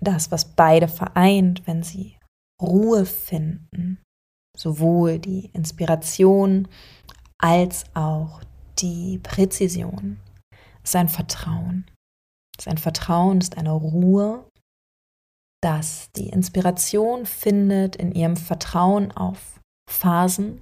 das, 0.00 0.32
was 0.32 0.44
beide 0.44 0.88
vereint, 0.88 1.64
wenn 1.66 1.84
sie 1.84 2.16
Ruhe 2.60 3.06
finden, 3.06 4.02
sowohl 4.56 5.20
die 5.20 5.50
Inspiration 5.52 6.66
als 7.38 7.84
auch 7.94 8.40
die 8.78 9.18
Präzision, 9.22 10.18
ist 10.82 10.96
ein 10.96 11.08
Vertrauen. 11.08 11.86
ist 12.58 12.68
ein 12.68 12.78
Vertrauen, 12.78 13.40
ist 13.40 13.56
eine 13.56 13.72
Ruhe, 13.72 14.44
dass 15.62 16.10
die 16.16 16.28
Inspiration 16.28 17.24
findet 17.24 17.96
in 17.96 18.12
ihrem 18.12 18.36
Vertrauen 18.36 19.12
auf 19.12 19.60
Phasen, 19.88 20.60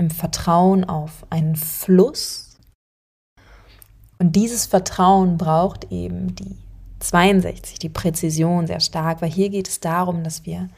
im 0.00 0.10
Vertrauen 0.10 0.84
auf 0.84 1.26
einen 1.30 1.56
Fluss. 1.56 2.58
Und 4.18 4.34
dieses 4.34 4.66
Vertrauen 4.66 5.38
braucht 5.38 5.92
eben 5.92 6.34
die 6.34 6.56
62, 7.00 7.78
die 7.78 7.88
Präzision 7.88 8.66
sehr 8.66 8.80
stark, 8.80 9.22
weil 9.22 9.30
hier 9.30 9.50
geht 9.50 9.68
es 9.68 9.80
darum, 9.80 10.24
dass 10.24 10.44
wir 10.44 10.68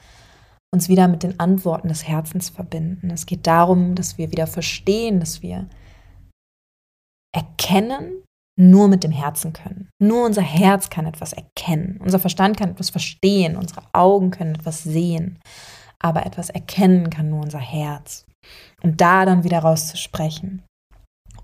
uns 0.74 0.88
wieder 0.88 1.08
mit 1.08 1.22
den 1.22 1.40
Antworten 1.40 1.88
des 1.88 2.06
Herzens 2.06 2.50
verbinden. 2.50 3.10
Es 3.10 3.24
geht 3.24 3.46
darum, 3.46 3.94
dass 3.94 4.18
wir 4.18 4.30
wieder 4.30 4.46
verstehen, 4.46 5.20
dass 5.20 5.40
wir 5.40 5.66
erkennen, 7.34 8.22
nur 8.58 8.88
mit 8.88 9.04
dem 9.04 9.12
Herzen 9.12 9.52
können. 9.52 9.88
Nur 10.02 10.26
unser 10.26 10.42
Herz 10.42 10.90
kann 10.90 11.06
etwas 11.06 11.32
erkennen. 11.32 11.98
Unser 12.02 12.18
Verstand 12.18 12.56
kann 12.56 12.70
etwas 12.70 12.90
verstehen. 12.90 13.56
Unsere 13.56 13.82
Augen 13.92 14.30
können 14.30 14.56
etwas 14.56 14.82
sehen. 14.82 15.38
Aber 16.00 16.26
etwas 16.26 16.50
erkennen 16.50 17.08
kann 17.08 17.30
nur 17.30 17.42
unser 17.42 17.60
Herz. 17.60 18.26
Und 18.82 19.00
da 19.00 19.24
dann 19.24 19.44
wieder 19.44 19.60
rauszusprechen. 19.60 20.64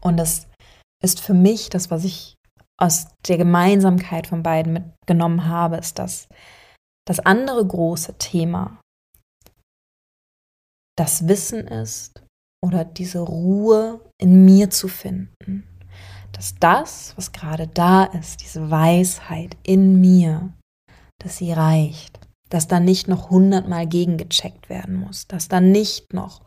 Und 0.00 0.16
das 0.16 0.49
ist 1.02 1.20
für 1.20 1.35
mich 1.35 1.70
das, 1.70 1.90
was 1.90 2.05
ich 2.05 2.35
aus 2.81 3.09
der 3.29 3.37
Gemeinsamkeit 3.37 4.27
von 4.27 4.42
beiden 4.42 4.72
mitgenommen 4.72 5.46
habe, 5.46 5.77
ist, 5.77 5.98
dass 5.98 6.29
das 7.07 7.20
andere 7.20 7.64
große 7.64 8.18
Thema 8.18 8.81
das 10.96 11.29
Wissen 11.29 11.66
ist 11.66 12.24
oder 12.64 12.85
diese 12.85 13.20
Ruhe 13.20 14.00
in 14.20 14.44
mir 14.44 14.70
zu 14.70 14.88
finden. 14.88 15.68
Dass 16.35 16.55
das, 16.61 17.14
was 17.16 17.33
gerade 17.33 17.66
da 17.66 18.05
ist, 18.05 18.42
diese 18.42 18.70
Weisheit 18.70 19.57
in 19.62 20.01
mir, 20.01 20.53
dass 21.23 21.38
sie 21.38 21.53
reicht. 21.53 22.20
Dass 22.51 22.68
da 22.68 22.81
nicht 22.81 23.09
noch 23.09 23.31
hundertmal 23.31 23.87
gegengecheckt 23.87 24.68
werden 24.68 24.97
muss. 24.97 25.27
Dass 25.27 25.49
da 25.49 25.61
nicht 25.61 26.12
noch 26.12 26.42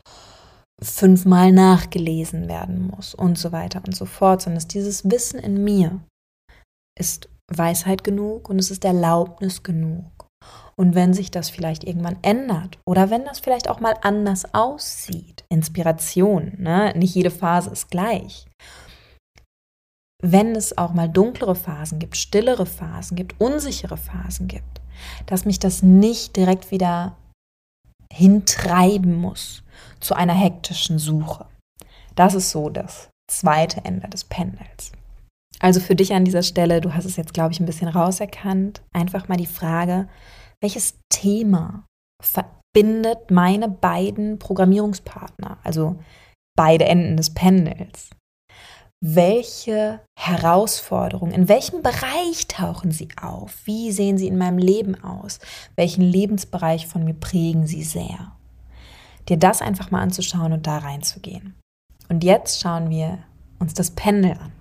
fünfmal 0.81 1.51
nachgelesen 1.51 2.47
werden 2.47 2.87
muss 2.87 3.15
und 3.15 3.37
so 3.37 3.51
weiter 3.51 3.81
und 3.85 3.95
so 3.95 4.05
fort, 4.05 4.41
sondern 4.41 4.57
dass 4.57 4.67
dieses 4.67 5.09
Wissen 5.09 5.39
in 5.39 5.63
mir 5.63 5.99
ist 6.99 7.29
Weisheit 7.51 8.03
genug 8.03 8.49
und 8.49 8.59
es 8.59 8.71
ist 8.71 8.85
Erlaubnis 8.85 9.63
genug. 9.63 10.27
Und 10.75 10.93
wenn 10.93 11.13
sich 11.13 11.31
das 11.31 11.49
vielleicht 11.49 11.83
irgendwann 11.83 12.17
ändert 12.21 12.77
oder 12.85 13.09
wenn 13.09 13.25
das 13.25 13.39
vielleicht 13.39 13.67
auch 13.67 13.79
mal 13.79 13.95
anders 14.01 14.53
aussieht, 14.53 15.43
Inspiration, 15.49 16.53
ne? 16.59 16.93
nicht 16.95 17.15
jede 17.15 17.31
Phase 17.31 17.71
ist 17.71 17.89
gleich. 17.89 18.45
Wenn 20.21 20.55
es 20.55 20.77
auch 20.77 20.93
mal 20.93 21.07
dunklere 21.07 21.55
Phasen 21.55 21.99
gibt, 21.99 22.17
stillere 22.17 22.65
Phasen 22.65 23.15
gibt, 23.15 23.39
unsichere 23.39 23.97
Phasen 23.97 24.47
gibt, 24.47 24.81
dass 25.27 25.45
mich 25.45 25.59
das 25.59 25.83
nicht 25.83 26.35
direkt 26.35 26.71
wieder 26.71 27.15
hintreiben 28.11 29.15
muss 29.15 29.63
zu 29.99 30.15
einer 30.15 30.33
hektischen 30.33 30.97
Suche. 30.97 31.45
Das 32.15 32.33
ist 32.33 32.49
so 32.49 32.69
das 32.69 33.09
zweite 33.29 33.85
Ende 33.85 34.07
des 34.09 34.23
Pendels. 34.23 34.91
Also 35.59 35.79
für 35.79 35.95
dich 35.95 36.13
an 36.13 36.25
dieser 36.25 36.43
Stelle, 36.43 36.81
du 36.81 36.93
hast 36.93 37.05
es 37.05 37.15
jetzt, 37.15 37.33
glaube 37.33 37.51
ich, 37.51 37.59
ein 37.59 37.65
bisschen 37.65 37.87
rauserkannt, 37.87 38.81
einfach 38.93 39.27
mal 39.27 39.37
die 39.37 39.45
Frage, 39.45 40.07
welches 40.61 40.99
Thema 41.09 41.85
verbindet 42.21 43.29
meine 43.29 43.67
beiden 43.69 44.39
Programmierungspartner, 44.39 45.57
also 45.63 45.97
beide 46.55 46.85
Enden 46.85 47.17
des 47.17 47.33
Pendels? 47.33 48.09
Welche 48.99 49.99
Herausforderungen, 50.17 51.31
in 51.31 51.47
welchem 51.47 51.83
Bereich 51.83 52.47
tauchen 52.47 52.91
sie 52.91 53.09
auf? 53.21 53.55
Wie 53.65 53.91
sehen 53.91 54.17
sie 54.17 54.27
in 54.27 54.39
meinem 54.39 54.57
Leben 54.57 55.01
aus? 55.03 55.39
Welchen 55.75 56.01
Lebensbereich 56.01 56.87
von 56.87 57.03
mir 57.03 57.13
prägen 57.13 57.67
sie 57.67 57.83
sehr? 57.83 58.35
Dir 59.29 59.37
das 59.37 59.61
einfach 59.61 59.91
mal 59.91 60.01
anzuschauen 60.01 60.51
und 60.51 60.65
da 60.65 60.79
reinzugehen. 60.79 61.53
Und 62.09 62.23
jetzt 62.23 62.59
schauen 62.59 62.89
wir 62.89 63.19
uns 63.59 63.75
das 63.75 63.91
Pendel 63.91 64.31
an. 64.31 64.51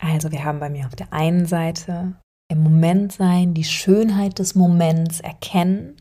Also 0.00 0.32
wir 0.32 0.44
haben 0.44 0.60
bei 0.60 0.68
mir 0.68 0.86
auf 0.86 0.96
der 0.96 1.12
einen 1.12 1.46
Seite 1.46 2.14
im 2.48 2.62
Moment 2.62 3.12
sein, 3.12 3.54
die 3.54 3.64
Schönheit 3.64 4.38
des 4.38 4.54
Moments 4.54 5.20
erkennen, 5.20 5.96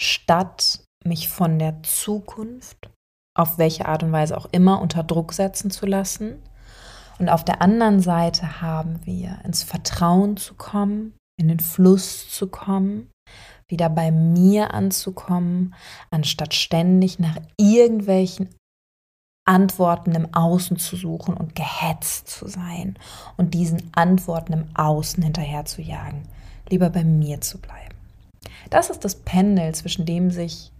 statt 0.00 0.80
mich 1.04 1.28
von 1.28 1.58
der 1.58 1.82
Zukunft, 1.82 2.90
auf 3.36 3.58
welche 3.58 3.86
Art 3.86 4.02
und 4.02 4.10
Weise 4.10 4.36
auch 4.36 4.46
immer, 4.50 4.82
unter 4.82 5.04
Druck 5.04 5.32
setzen 5.32 5.70
zu 5.70 5.86
lassen. 5.86 6.42
Und 7.18 7.28
auf 7.28 7.44
der 7.44 7.62
anderen 7.62 8.00
Seite 8.00 8.60
haben 8.60 9.00
wir 9.04 9.38
ins 9.44 9.62
Vertrauen 9.62 10.36
zu 10.36 10.54
kommen, 10.54 11.14
in 11.38 11.48
den 11.48 11.60
Fluss 11.60 12.30
zu 12.30 12.48
kommen, 12.48 13.10
wieder 13.68 13.90
bei 13.90 14.10
mir 14.10 14.72
anzukommen, 14.72 15.74
anstatt 16.10 16.54
ständig 16.54 17.18
nach 17.18 17.36
irgendwelchen 17.56 18.48
Antworten 19.44 20.14
im 20.14 20.34
Außen 20.34 20.78
zu 20.78 20.96
suchen 20.96 21.34
und 21.34 21.54
gehetzt 21.54 22.28
zu 22.28 22.48
sein 22.48 22.98
und 23.36 23.54
diesen 23.54 23.90
Antworten 23.94 24.52
im 24.52 24.64
Außen 24.74 25.22
hinterher 25.22 25.64
zu 25.64 25.80
jagen, 25.80 26.28
lieber 26.68 26.90
bei 26.90 27.02
mir 27.02 27.40
zu 27.40 27.58
bleiben. 27.58 27.94
Das 28.70 28.90
ist 28.90 29.04
das 29.04 29.14
Pendel, 29.14 29.74
zwischen 29.74 30.04
dem 30.04 30.30
sich 30.30 30.70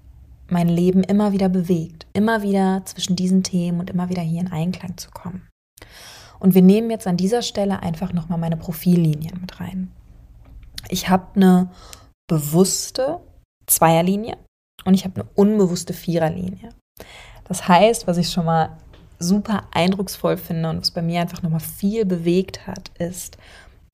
mein 0.48 0.68
Leben 0.68 1.02
immer 1.02 1.32
wieder 1.32 1.48
bewegt, 1.48 2.06
immer 2.12 2.42
wieder 2.42 2.82
zwischen 2.84 3.16
diesen 3.16 3.42
Themen 3.42 3.80
und 3.80 3.90
immer 3.90 4.08
wieder 4.10 4.22
hier 4.22 4.40
in 4.40 4.52
Einklang 4.52 4.96
zu 4.96 5.10
kommen. 5.10 5.48
Und 6.40 6.54
wir 6.54 6.62
nehmen 6.62 6.90
jetzt 6.90 7.06
an 7.06 7.16
dieser 7.16 7.42
Stelle 7.42 7.82
einfach 7.82 8.12
nochmal 8.12 8.38
meine 8.38 8.56
Profillinien 8.56 9.40
mit 9.40 9.60
rein. 9.60 9.90
Ich 10.88 11.08
habe 11.08 11.26
eine 11.34 11.70
bewusste 12.28 13.20
Zweierlinie 13.66 14.36
und 14.84 14.94
ich 14.94 15.04
habe 15.04 15.20
eine 15.20 15.30
unbewusste 15.34 15.92
Viererlinie. 15.92 16.70
Das 17.44 17.66
heißt, 17.66 18.06
was 18.06 18.16
ich 18.16 18.30
schon 18.30 18.44
mal 18.44 18.76
super 19.18 19.64
eindrucksvoll 19.72 20.36
finde 20.36 20.70
und 20.70 20.80
was 20.80 20.90
bei 20.90 21.02
mir 21.02 21.20
einfach 21.20 21.42
nochmal 21.42 21.60
viel 21.60 22.04
bewegt 22.04 22.66
hat, 22.66 22.90
ist 22.98 23.36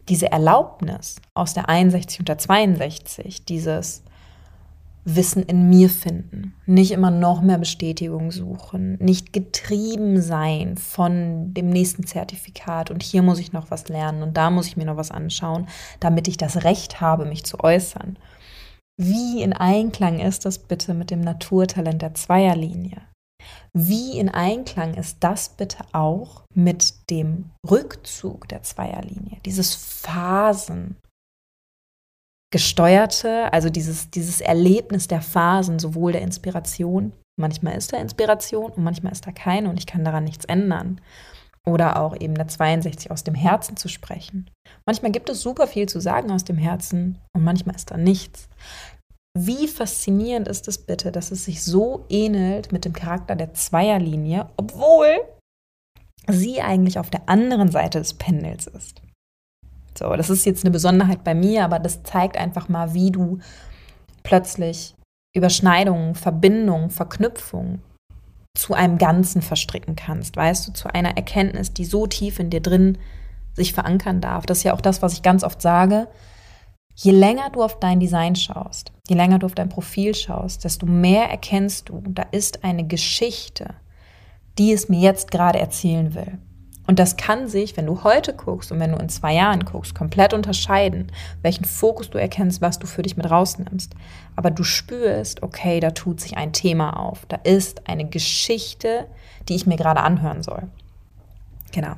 diese 0.09 0.31
Erlaubnis 0.31 1.17
aus 1.35 1.55
der 1.55 1.69
61 1.69 2.21
und 2.21 2.29
der 2.29 2.39
62, 2.39 3.45
dieses 3.45 4.03
Wissen 5.05 5.43
in 5.43 5.69
mir 5.69 5.91
finden, 5.91 6.55
nicht 6.65 6.91
immer 6.91 7.11
noch 7.11 7.43
mehr 7.43 7.59
Bestätigung 7.59 8.31
suchen, 8.31 8.97
nicht 9.01 9.33
getrieben 9.33 10.23
sein 10.23 10.79
von 10.79 11.53
dem 11.53 11.69
nächsten 11.69 12.07
Zertifikat 12.07 12.91
und 12.91 13.03
hier 13.03 13.23
muss 13.23 13.39
ich 13.39 13.53
noch 13.53 13.71
was 13.71 13.89
lernen 13.89 14.23
und 14.23 14.37
da 14.37 14.51
muss 14.51 14.67
ich 14.67 14.79
mir 14.79 14.87
noch 14.87 14.97
was 14.97 15.11
anschauen, 15.11 15.67
damit 16.01 16.27
ich 16.27 16.39
das 16.39 16.65
Recht 16.65 17.03
habe, 17.03 17.27
mich 17.27 17.45
zu 17.45 17.61
äußern. 17.61 18.19
Wie 18.97 19.43
in 19.43 19.53
Einklang 19.53 20.21
ist 20.21 20.47
das 20.47 20.59
bitte 20.59 20.95
mit 20.95 21.11
dem 21.11 21.21
Naturtalent 21.21 22.01
der 22.01 22.15
Zweierlinie? 22.15 23.03
Wie 23.73 24.19
in 24.19 24.29
Einklang 24.29 24.95
ist 24.95 25.19
das 25.21 25.51
bitte 25.51 25.79
auch 25.93 26.45
mit 26.55 27.11
dem 27.11 27.51
Rückzug 27.69 28.49
der 28.49 28.63
Zweierlinie, 28.63 29.39
dieses 29.45 29.75
Phasen, 29.75 30.97
gesteuerte, 32.55 33.53
also 33.53 33.69
dieses, 33.69 34.11
dieses 34.11 34.41
Erlebnis 34.41 35.09
der 35.09 35.21
Phasen, 35.21 35.81
sowohl 35.81 36.13
der 36.13 36.23
Inspiration, 36.23 37.13
manchmal 37.37 37.77
ist 37.77 37.93
da 37.93 37.97
Inspiration 37.97 38.71
und 38.71 38.85
manchmal 38.85 39.11
ist 39.11 39.27
da 39.27 39.33
keine 39.33 39.69
und 39.69 39.77
ich 39.77 39.87
kann 39.87 40.05
daran 40.05 40.23
nichts 40.23 40.45
ändern. 40.45 41.01
Oder 41.67 41.99
auch 42.01 42.15
eben 42.15 42.37
der 42.37 42.47
62 42.47 43.11
aus 43.11 43.25
dem 43.25 43.35
Herzen 43.35 43.77
zu 43.77 43.89
sprechen. 43.89 44.49
Manchmal 44.87 45.11
gibt 45.11 45.29
es 45.31 45.41
super 45.41 45.67
viel 45.67 45.89
zu 45.89 45.99
sagen 45.99 46.31
aus 46.31 46.45
dem 46.45 46.57
Herzen 46.57 47.19
und 47.37 47.43
manchmal 47.43 47.75
ist 47.75 47.91
da 47.91 47.97
nichts. 47.97 48.49
Wie 49.37 49.67
faszinierend 49.67 50.47
ist 50.47 50.69
es 50.69 50.79
bitte, 50.79 51.11
dass 51.11 51.33
es 51.33 51.47
sich 51.47 51.65
so 51.65 52.05
ähnelt 52.09 52.71
mit 52.71 52.85
dem 52.85 52.93
Charakter 52.93 53.35
der 53.35 53.53
Zweierlinie, 53.53 54.49
obwohl 54.57 55.09
sie 56.29 56.61
eigentlich 56.61 57.01
auf 57.01 57.11
der 57.11 57.29
anderen 57.29 57.73
Seite 57.73 57.99
des 57.99 58.15
Pendels 58.15 58.69
ist. 58.69 59.03
So, 59.97 60.15
das 60.17 60.31
ist 60.31 60.45
jetzt 60.45 60.65
eine 60.65 60.73
Besonderheit 60.73 61.25
bei 61.25 61.35
mir, 61.35 61.65
aber 61.65 61.79
das 61.79 62.03
zeigt 62.03 62.37
einfach 62.37 62.69
mal, 62.69 62.95
wie 62.95 63.11
du 63.11 63.39
plötzlich 64.23 64.95
Überschneidungen, 65.35 66.15
Verbindungen, 66.15 66.91
Verknüpfungen 66.91 67.83
zu 68.57 68.75
einem 68.75 68.99
Ganzen 68.99 69.43
verstricken 69.43 69.97
kannst, 69.97 70.37
weißt 70.37 70.69
du, 70.69 70.73
zu 70.73 70.93
einer 70.93 71.17
Erkenntnis, 71.17 71.73
die 71.73 71.85
so 71.85 72.07
tief 72.07 72.39
in 72.39 72.51
dir 72.51 72.61
drin 72.61 72.99
sich 73.55 73.73
verankern 73.73 74.21
darf. 74.21 74.47
Das 74.47 74.59
ist 74.59 74.65
ja 74.65 74.75
auch 74.75 74.81
das, 74.81 75.03
was 75.03 75.13
ich 75.13 75.23
ganz 75.23 75.43
oft 75.45 75.61
sage. 75.61 76.09
Je 76.97 77.11
länger 77.11 77.51
du 77.51 77.63
auf 77.63 77.81
dein 77.81 77.99
Design 77.99 78.37
schaust, 78.37 78.93
je 79.09 79.17
länger 79.17 79.41
du 79.41 79.47
auf 79.47 79.57
dein 79.57 79.69
Profil 79.69 80.15
schaust, 80.15 80.63
desto 80.63 80.87
mehr 80.87 81.29
erkennst 81.29 81.89
du, 81.89 82.03
da 82.07 82.23
ist 82.31 82.63
eine 82.63 82.87
Geschichte, 82.87 83.75
die 84.59 84.73
es 84.73 84.89
mir 84.89 85.01
jetzt 85.01 85.33
gerade 85.33 85.59
erzählen 85.59 86.15
will. 86.15 86.39
Und 86.87 86.99
das 86.99 87.17
kann 87.17 87.49
sich, 87.49 87.77
wenn 87.77 87.87
du 87.87 88.05
heute 88.05 88.35
guckst 88.35 88.71
und 88.71 88.79
wenn 88.79 88.93
du 88.93 88.99
in 88.99 89.09
zwei 89.09 89.35
Jahren 89.35 89.65
guckst, 89.65 89.95
komplett 89.95 90.35
unterscheiden, 90.35 91.11
welchen 91.43 91.65
Fokus 91.65 92.11
du 92.11 92.19
erkennst, 92.19 92.61
was 92.61 92.79
du 92.79 92.87
für 92.87 93.03
dich 93.03 93.17
mit 93.17 93.31
rausnimmst. 93.31 93.95
Aber 94.37 94.51
du 94.51 94.65
spürst, 94.65 95.43
okay, 95.43 95.81
da 95.81 95.93
tut 95.93 96.21
sich 96.21 96.37
ein 96.37 96.53
Thema 96.53 96.99
auf. 96.99 97.25
Da 97.27 97.37
ist 97.43 97.89
eine 97.89 98.05
Geschichte, 98.05 99.07
die 99.49 99.55
ich 99.55 99.67
mir 99.67 99.77
gerade 99.77 100.03
anhören 100.03 100.43
soll. 100.43 100.65
Genau. 101.73 101.95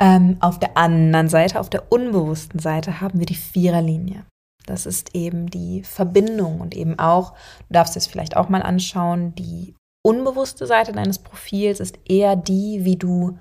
Ähm, 0.00 0.38
auf 0.40 0.58
der 0.58 0.76
anderen 0.76 1.28
Seite, 1.28 1.60
auf 1.60 1.70
der 1.70 1.92
unbewussten 1.92 2.58
Seite, 2.58 3.00
haben 3.00 3.18
wir 3.18 3.26
die 3.26 3.34
Viererlinie. 3.34 4.24
Das 4.66 4.86
ist 4.86 5.14
eben 5.14 5.50
die 5.50 5.82
Verbindung 5.82 6.60
und 6.60 6.74
eben 6.74 6.98
auch, 6.98 7.32
du 7.68 7.74
darfst 7.74 7.96
es 7.96 8.06
vielleicht 8.06 8.36
auch 8.36 8.48
mal 8.48 8.62
anschauen, 8.62 9.34
die 9.34 9.74
unbewusste 10.02 10.66
Seite 10.66 10.92
deines 10.92 11.18
Profils 11.18 11.80
ist 11.80 11.98
eher 12.06 12.34
die, 12.34 12.84
wie 12.84 12.96
du 12.96 13.38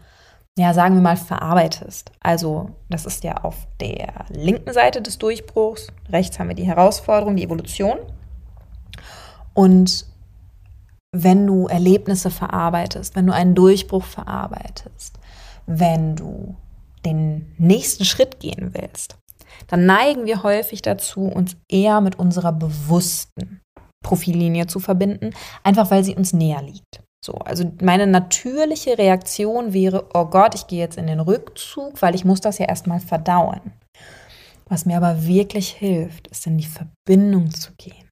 ja, 0.58 0.74
sagen 0.74 0.96
wir 0.96 1.02
mal, 1.02 1.18
verarbeitest. 1.18 2.12
Also 2.20 2.70
das 2.90 3.06
ist 3.06 3.24
ja 3.24 3.38
auf 3.38 3.68
der 3.80 4.26
linken 4.30 4.72
Seite 4.72 5.02
des 5.02 5.18
Durchbruchs. 5.18 5.88
Rechts 6.10 6.38
haben 6.38 6.50
wir 6.50 6.56
die 6.56 6.68
Herausforderung, 6.68 7.36
die 7.36 7.44
Evolution. 7.44 7.98
Und 9.54 10.06
wenn 11.12 11.48
du 11.48 11.68
Erlebnisse 11.68 12.32
verarbeitest, 12.32 13.16
wenn 13.16 13.28
du 13.28 13.34
einen 13.34 13.56
Durchbruch 13.56 14.04
verarbeitest, 14.04 15.20
wenn 15.66 16.16
du 16.16 16.56
den 17.06 17.54
nächsten 17.58 18.06
Schritt 18.06 18.40
gehen 18.40 18.74
willst, 18.74 19.18
dann 19.68 19.86
neigen 19.86 20.26
wir 20.26 20.44
häufig 20.44 20.82
dazu, 20.82 21.22
uns 21.22 21.56
eher 21.70 22.02
mit 22.02 22.18
unserer 22.18 22.52
bewussten 22.52 23.62
Profillinie 24.04 24.68
zu 24.68 24.80
verbinden, 24.80 25.32
einfach 25.64 25.92
weil 25.92 26.04
sie 26.04 26.16
uns 26.16 26.34
näher 26.34 26.62
liegt. 26.62 27.03
So, 27.24 27.36
also 27.36 27.72
meine 27.82 28.06
natürliche 28.06 28.98
Reaktion 28.98 29.72
wäre, 29.72 30.10
oh 30.14 30.26
Gott, 30.26 30.56
ich 30.56 30.68
gehe 30.68 30.80
jetzt 30.80 30.98
in 30.98 31.08
den 31.08 31.22
Rückzug, 31.22 32.02
weil 32.02 32.16
ich 32.16 32.26
muss 32.26 32.42
das 32.42 32.58
ja 32.58 32.66
erstmal 32.66 33.00
verdauen. 33.00 33.62
Was 34.68 34.86
mir 34.86 34.98
aber 34.98 35.26
wirklich 35.26 35.70
hilft, 35.70 36.28
ist 36.28 36.46
in 36.48 36.58
die 36.58 36.68
Verbindung 36.68 37.50
zu 37.50 37.72
gehen, 37.78 38.10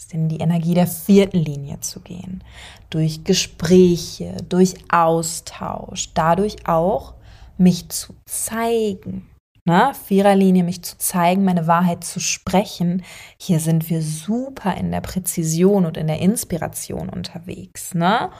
ist 0.00 0.14
in 0.14 0.30
die 0.30 0.38
Energie 0.38 0.72
der 0.72 0.86
vierten 0.86 1.38
Linie 1.38 1.80
zu 1.80 2.00
gehen, 2.00 2.42
durch 2.88 3.24
Gespräche, 3.24 4.38
durch 4.48 4.74
Austausch, 4.90 6.14
dadurch 6.14 6.66
auch 6.66 7.12
mich 7.58 7.90
zu 7.90 8.14
zeigen, 8.24 9.28
ne, 9.66 9.92
Viererlinie 10.06 10.64
mich 10.64 10.82
zu 10.82 10.96
zeigen, 10.96 11.44
meine 11.44 11.66
Wahrheit 11.66 12.04
zu 12.04 12.20
sprechen. 12.20 13.02
Hier 13.36 13.60
sind 13.60 13.90
wir 13.90 14.00
super 14.00 14.74
in 14.76 14.90
der 14.90 15.02
Präzision 15.02 15.84
und 15.84 15.96
in 15.96 16.06
der 16.06 16.20
Inspiration 16.20 17.08
unterwegs. 17.08 17.94
Ne? 17.94 18.30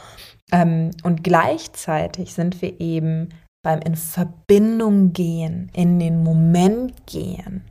Ähm, 0.53 0.93
und 1.03 1.23
gleichzeitig 1.23 2.33
sind 2.33 2.63
wir 2.63 2.81
eben 2.81 3.29
beim 3.63 3.81
in 3.81 3.97
Verbindung 3.97 5.13
gehen, 5.13 5.71
in 5.75 5.99
den 5.99 6.23
Moment 6.23 7.05
gehen, 7.07 7.65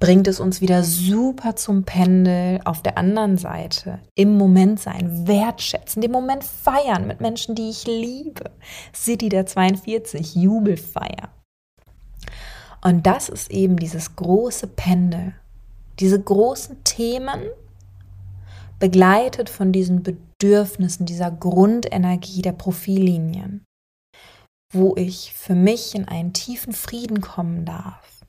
bringt 0.00 0.28
es 0.28 0.38
uns 0.38 0.60
wieder 0.60 0.84
super 0.84 1.56
zum 1.56 1.84
Pendel 1.84 2.60
auf 2.66 2.82
der 2.82 2.98
anderen 2.98 3.38
Seite. 3.38 4.00
Im 4.14 4.36
Moment 4.36 4.78
sein, 4.80 5.26
wertschätzen, 5.26 6.02
den 6.02 6.12
Moment 6.12 6.44
feiern 6.44 7.06
mit 7.06 7.22
Menschen, 7.22 7.54
die 7.54 7.70
ich 7.70 7.86
liebe. 7.86 8.50
City 8.94 9.30
der 9.30 9.46
42, 9.46 10.34
Jubelfeier. 10.34 11.30
Und 12.80 13.06
das 13.06 13.28
ist 13.28 13.50
eben 13.50 13.76
dieses 13.76 14.16
große 14.16 14.66
Pendel, 14.68 15.34
diese 15.98 16.20
großen 16.20 16.84
Themen, 16.84 17.40
begleitet 18.78 19.50
von 19.50 19.72
diesen 19.72 20.02
Bedürfnissen, 20.02 21.06
dieser 21.06 21.30
Grundenergie 21.30 22.42
der 22.42 22.52
Profillinien, 22.52 23.64
wo 24.72 24.94
ich 24.96 25.34
für 25.34 25.54
mich 25.54 25.94
in 25.94 26.06
einen 26.06 26.32
tiefen 26.32 26.72
Frieden 26.72 27.20
kommen 27.20 27.64
darf, 27.64 28.20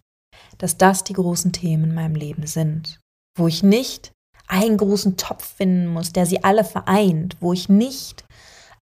dass 0.58 0.78
das 0.78 1.04
die 1.04 1.14
großen 1.14 1.52
Themen 1.52 1.86
in 1.86 1.94
meinem 1.94 2.16
Leben 2.16 2.48
sind, 2.48 3.00
wo 3.38 3.48
ich 3.48 3.62
nicht 3.62 4.12
einen 4.48 4.78
großen 4.78 5.18
Topf 5.18 5.46
finden 5.46 5.88
muss, 5.88 6.12
der 6.12 6.26
sie 6.26 6.44
alle 6.44 6.64
vereint, 6.64 7.38
wo 7.40 7.54
ich 7.54 7.70
nicht 7.70 8.26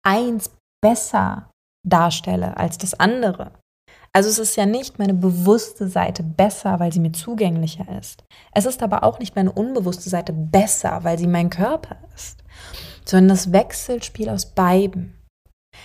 eins 0.05 0.51
besser 0.81 1.51
darstelle 1.85 2.57
als 2.57 2.79
das 2.79 2.95
andere, 2.95 3.53
also 4.17 4.31
es 4.31 4.39
ist 4.39 4.57
ja 4.57 4.65
nicht 4.65 4.99
meine 4.99 5.13
bewusste 5.13 5.89
Seite 5.89 6.23
besser, 6.23 6.81
weil 6.81 6.91
sie 6.91 7.01
mir 7.01 7.13
zugänglicher 7.13 7.99
ist. 7.99 8.25
Es 8.51 8.65
ist 8.65 8.83
aber 8.83 9.05
auch 9.05 9.19
nicht 9.19 9.37
meine 9.37 9.53
unbewusste 9.53 10.09
Seite 10.09 10.33
besser, 10.33 11.01
weil 11.05 11.19
sie 11.19 11.27
mein 11.27 11.51
Körper 11.51 11.99
ist, 12.15 12.43
sondern 13.05 13.29
das 13.29 13.53
Wechselspiel 13.53 14.31
aus 14.31 14.47
beiden. 14.47 15.13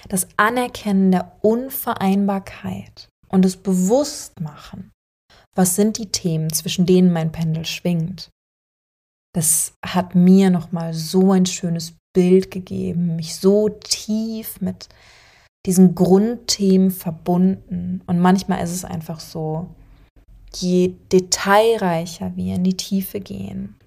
Das 0.07 0.29
Anerkennen 0.37 1.11
der 1.11 1.39
Unvereinbarkeit 1.41 3.09
und 3.27 3.43
das 3.43 3.57
Bewusstmachen. 3.57 4.91
Was 5.53 5.75
sind 5.75 5.97
die 5.97 6.13
Themen, 6.13 6.53
zwischen 6.53 6.85
denen 6.85 7.11
mein 7.11 7.33
Pendel 7.33 7.65
schwingt? 7.65 8.29
Das 9.35 9.73
hat 9.85 10.15
mir 10.15 10.51
nochmal 10.51 10.93
so 10.93 11.33
ein 11.33 11.45
schönes 11.45 11.95
Bild 12.15 12.49
gegeben, 12.49 13.17
mich 13.17 13.35
so 13.35 13.67
tief 13.67 14.61
mit 14.61 14.87
diesen 15.65 15.95
Grundthemen 15.95 16.91
verbunden. 16.91 18.01
Und 18.07 18.19
manchmal 18.19 18.63
ist 18.63 18.71
es 18.71 18.85
einfach 18.85 19.19
so, 19.19 19.67
je 20.55 20.95
detailreicher 21.11 22.35
wir 22.35 22.55
in 22.55 22.63
die 22.63 22.77
Tiefe 22.77 23.19
gehen, 23.19 23.77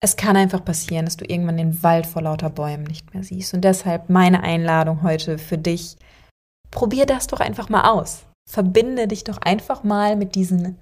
es 0.00 0.16
kann 0.16 0.36
einfach 0.36 0.64
passieren, 0.64 1.06
dass 1.06 1.16
du 1.16 1.24
irgendwann 1.24 1.56
den 1.56 1.82
Wald 1.82 2.06
vor 2.06 2.22
lauter 2.22 2.50
Bäumen 2.50 2.84
nicht 2.84 3.12
mehr 3.14 3.24
siehst. 3.24 3.52
Und 3.54 3.62
deshalb 3.62 4.08
meine 4.08 4.42
Einladung 4.44 5.02
heute 5.02 5.38
für 5.38 5.58
dich, 5.58 5.96
probier 6.70 7.04
das 7.04 7.26
doch 7.26 7.40
einfach 7.40 7.68
mal 7.68 7.90
aus. 7.90 8.24
Verbinde 8.48 9.08
dich 9.08 9.24
doch 9.24 9.38
einfach 9.38 9.82
mal 9.82 10.14
mit 10.14 10.34
diesen 10.34 10.78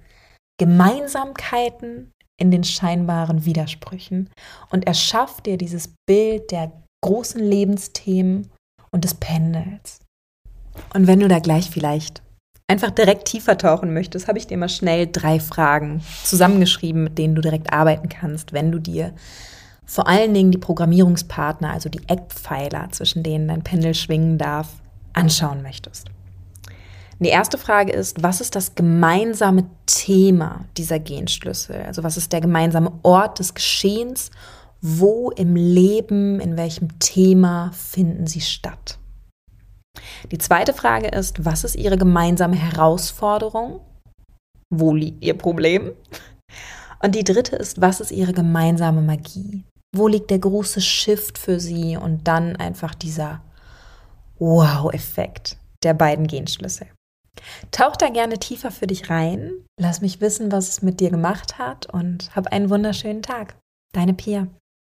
Gemeinsamkeiten 0.59 2.11
in 2.39 2.51
den 2.51 2.63
scheinbaren 2.63 3.45
Widersprüchen 3.45 4.29
und 4.69 4.85
erschaff 4.85 5.41
dir 5.41 5.57
dieses 5.57 5.93
Bild 6.07 6.51
der 6.51 6.71
großen 7.03 7.41
Lebensthemen 7.41 8.51
und 8.91 9.03
des 9.03 9.15
Pendels. 9.15 9.99
Und 10.93 11.07
wenn 11.07 11.19
du 11.19 11.27
da 11.27 11.39
gleich 11.39 11.69
vielleicht 11.69 12.21
einfach 12.67 12.91
direkt 12.91 13.25
tiefer 13.25 13.57
tauchen 13.57 13.93
möchtest, 13.93 14.27
habe 14.27 14.37
ich 14.37 14.47
dir 14.47 14.57
mal 14.57 14.69
schnell 14.69 15.07
drei 15.07 15.39
Fragen 15.39 16.01
zusammengeschrieben, 16.23 17.03
mit 17.03 17.17
denen 17.17 17.35
du 17.35 17.41
direkt 17.41 17.71
arbeiten 17.71 18.09
kannst, 18.09 18.53
wenn 18.53 18.71
du 18.71 18.79
dir 18.79 19.13
vor 19.85 20.07
allen 20.07 20.33
Dingen 20.33 20.51
die 20.51 20.57
Programmierungspartner, 20.57 21.71
also 21.71 21.87
die 21.87 22.01
Eckpfeiler, 22.07 22.89
zwischen 22.91 23.23
denen 23.23 23.47
dein 23.47 23.63
Pendel 23.63 23.93
schwingen 23.93 24.37
darf, 24.37 24.67
anschauen 25.13 25.61
möchtest. 25.61 26.09
Die 27.19 27.29
erste 27.29 27.57
Frage 27.57 27.93
ist, 27.93 28.21
was 28.21 28.41
ist 28.41 28.55
das 28.55 28.75
gemeinsame 28.75 29.65
Thema 29.85 30.65
dieser 30.75 30.99
Genschlüssel? 30.99 31.81
Also 31.87 32.03
was 32.03 32.17
ist 32.17 32.31
der 32.31 32.41
gemeinsame 32.41 32.91
Ort 33.01 33.39
des 33.39 33.53
Geschehens? 33.53 34.29
Wo 34.81 35.31
im 35.31 35.55
Leben, 35.55 36.39
in 36.39 36.57
welchem 36.57 36.99
Thema 36.99 37.71
finden 37.73 38.27
sie 38.27 38.41
statt? 38.41 38.99
Die 40.31 40.37
zweite 40.37 40.73
Frage 40.73 41.07
ist, 41.07 41.45
was 41.45 41.63
ist 41.63 41.75
ihre 41.75 41.97
gemeinsame 41.97 42.55
Herausforderung? 42.55 43.81
Wo 44.69 44.93
liegt 44.93 45.23
ihr 45.23 45.37
Problem? 45.37 45.91
Und 47.01 47.15
die 47.15 47.23
dritte 47.23 47.55
ist, 47.55 47.79
was 47.79 47.99
ist 47.99 48.11
ihre 48.11 48.33
gemeinsame 48.33 49.01
Magie? 49.01 49.63
Wo 49.95 50.07
liegt 50.07 50.29
der 50.29 50.39
große 50.39 50.81
Shift 50.81 51.37
für 51.37 51.59
sie 51.59 51.97
und 51.97 52.27
dann 52.27 52.55
einfach 52.55 52.95
dieser 52.95 53.41
Wow-Effekt 54.39 55.57
der 55.83 55.93
beiden 55.93 56.27
Genschlüssel? 56.27 56.87
Tauch 57.71 57.95
da 57.95 58.09
gerne 58.09 58.39
tiefer 58.39 58.71
für 58.71 58.87
dich 58.87 59.09
rein. 59.09 59.51
Lass 59.79 60.01
mich 60.01 60.21
wissen, 60.21 60.51
was 60.51 60.69
es 60.69 60.81
mit 60.81 60.99
dir 60.99 61.11
gemacht 61.11 61.57
hat 61.57 61.85
und 61.85 62.35
hab 62.35 62.47
einen 62.47 62.69
wunderschönen 62.69 63.21
Tag. 63.21 63.55
Deine 63.93 64.13
Pia. 64.13 64.47